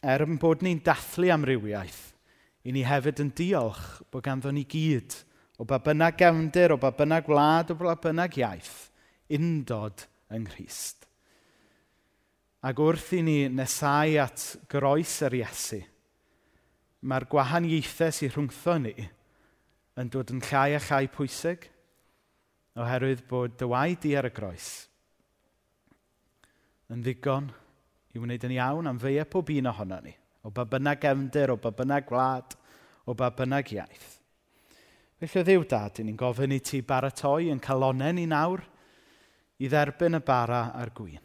er 0.02 0.24
yn 0.26 0.38
bod 0.42 0.62
ni'n 0.62 0.82
dathlu 0.86 1.30
amrywiaeth, 1.34 2.02
i 2.66 2.74
ni 2.74 2.82
hefyd 2.86 3.22
yn 3.22 3.32
diolch 3.36 4.02
bod 4.10 4.24
ganddo 4.26 4.52
ni 4.54 4.64
gyd, 4.70 5.16
o 5.58 5.66
ba 5.66 5.80
bynnag 5.82 6.18
gefndir, 6.18 6.74
o 6.74 6.78
ba 6.82 6.90
bynnag 6.94 7.30
wlad, 7.30 7.74
o 7.74 7.78
ba 7.78 7.96
bynnag 8.02 8.38
iaith, 8.38 8.76
undod 9.34 10.06
yng 10.34 10.46
Nghyst. 10.48 11.06
Ac 12.64 12.80
wrth 12.80 13.10
i 13.18 13.20
ni 13.22 13.38
nesau 13.52 14.14
at 14.22 14.46
groes 14.72 15.18
yr 15.26 15.36
Iesu, 15.42 15.82
mae'r 17.04 17.28
gwahaniaethau 17.30 18.14
sy'n 18.14 18.34
rhwngtho 18.34 18.78
ni– 18.86 18.96
yn 20.00 20.10
dod 20.10 20.32
yn 20.34 20.42
llai 20.42 20.74
a 20.74 20.80
llai 20.82 21.06
pwysig 21.12 21.68
oherwydd 22.80 23.22
bod 23.30 23.54
dy 23.60 23.68
waed 23.70 24.00
di 24.02 24.16
ar 24.18 24.26
y 24.26 24.32
groes 24.34 24.70
yn 26.92 27.02
ddigon 27.04 27.46
i 28.14 28.22
wneud 28.22 28.46
yn 28.46 28.54
iawn 28.56 28.90
am 28.90 29.00
feia 29.02 29.24
pob 29.26 29.50
un 29.50 29.70
ohono 29.70 29.98
ni. 30.04 30.12
O 30.44 30.52
ba 30.54 30.66
bynnag 30.68 31.00
gefndir, 31.02 31.50
o 31.54 31.56
ba 31.56 31.72
bynnag 31.74 32.06
gwlad, 32.06 32.54
o 33.08 33.14
ba 33.16 33.30
bynnag 33.34 33.72
iaith. 33.74 34.10
Felly 35.18 35.40
o 35.40 35.44
ddiw 35.46 35.64
dad, 35.70 36.00
ni'n 36.04 36.18
gofyn 36.20 36.52
i 36.52 36.60
ti 36.60 36.82
baratoi 36.84 37.48
yn 37.52 37.62
calonen 37.64 38.18
ni 38.18 38.26
nawr 38.28 38.62
i 39.58 39.70
dderbyn 39.70 40.18
y 40.18 40.22
bara 40.24 40.66
a'r 40.76 40.92
gwyn. 40.94 41.22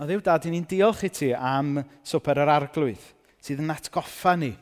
O 0.00 0.06
ddiw 0.06 0.22
dad, 0.24 0.46
ni'n 0.52 0.68
diolch 0.68 1.06
i 1.08 1.12
ti 1.16 1.30
am 1.34 1.78
swper 2.04 2.42
yr 2.44 2.52
arglwydd 2.58 3.06
sydd 3.40 3.62
yn 3.64 3.72
atgoffa 3.72 4.36
ni 4.36 4.52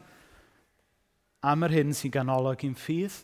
am 1.47 1.67
yr 1.67 1.75
hyn 1.77 1.95
sy'n 1.95 2.15
ganolog 2.15 2.65
i'n 2.67 2.77
ffydd, 2.79 3.15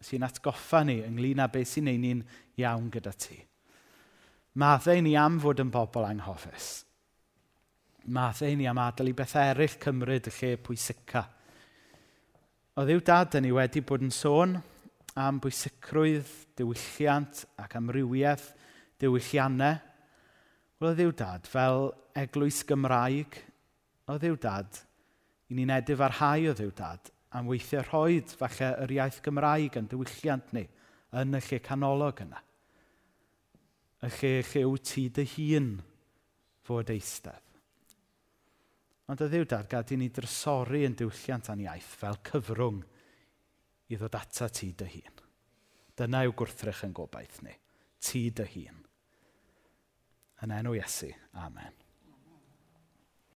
sy'n 0.00 0.24
atgoffa 0.26 0.82
ni 0.84 1.00
ynglyn 1.04 1.42
â 1.44 1.48
beth 1.52 1.74
sy'n 1.74 1.90
ei 1.92 2.00
ni'n 2.00 2.22
iawn 2.60 2.90
gyda 2.92 3.12
ti. 3.16 3.38
Maddau 4.60 5.00
ni 5.02 5.14
am 5.16 5.38
fod 5.40 5.60
yn 5.62 5.70
bobl 5.72 6.08
anghoffus. 6.08 6.70
Maddau 8.10 8.56
ni 8.56 8.66
am 8.68 8.80
adael 8.82 9.12
i 9.12 9.16
beth 9.16 9.36
eraill 9.38 9.76
cymryd 9.80 10.28
y 10.28 10.34
lle 10.40 10.56
pwysica. 10.64 11.22
O 12.76 12.84
ddiw 12.86 13.02
dad 13.04 13.36
yn 13.38 13.46
ni 13.46 13.52
wedi 13.54 13.82
bod 13.84 14.02
yn 14.04 14.12
sôn 14.14 14.56
am 15.20 15.38
bwysicrwydd, 15.42 16.28
diwylliant 16.58 17.44
ac 17.60 17.76
amrywiaeth, 17.78 18.50
diwylliannau. 19.00 19.78
Wel, 20.80 20.90
o 20.90 20.96
ddiw 20.96 21.14
dad, 21.16 21.48
fel 21.50 21.90
eglwys 22.16 22.62
Gymraeg, 22.68 23.36
o 24.08 24.16
ddiw 24.16 24.36
dad, 24.40 24.78
i 25.50 25.56
ni'n 25.58 25.72
edif 25.76 26.00
ar 26.00 26.16
hau 26.20 26.50
o 26.50 26.54
ddiw 26.56 26.70
dad, 26.76 27.10
am 27.36 27.50
weithiau 27.50 27.84
rhoi 27.86 28.20
falle 28.26 28.70
yr 28.84 28.94
iaith 28.96 29.20
Gymraeg 29.24 29.78
yn 29.78 29.90
diwylliant 29.90 30.54
ni 30.56 30.64
yn 31.20 31.36
y 31.36 31.42
lle 31.46 31.60
canolog 31.62 32.24
yna. 32.24 32.40
Y 34.00 34.10
lle 34.16 34.32
lle 34.48 34.64
wyt 34.70 34.90
ti 34.90 35.06
dy 35.14 35.26
hun 35.36 35.70
fod 36.66 36.90
eistedd. 36.94 37.46
Ond 39.10 39.22
y 39.24 39.26
ddiw 39.26 39.46
dargad 39.50 39.90
i 39.90 39.98
ni 39.98 40.10
drysori 40.14 40.84
yn 40.86 40.94
diwylliant 40.98 41.50
a'n 41.50 41.64
iaith 41.64 41.94
fel 42.02 42.20
cyfrwng 42.26 42.84
i 43.90 43.98
ddod 43.98 44.18
ata 44.18 44.48
ti 44.54 44.70
dy 44.78 44.86
hun. 44.92 45.24
Dyna 45.98 46.22
yw 46.26 46.34
gwrthrych 46.38 46.84
yn 46.86 46.94
gobaith 46.96 47.42
ni. 47.46 47.56
Ti 48.00 48.22
dy 48.38 48.46
hun. 48.54 48.80
Yn 50.46 50.54
enw 50.56 50.78
Iesu. 50.78 51.10
Amen. 51.42 51.79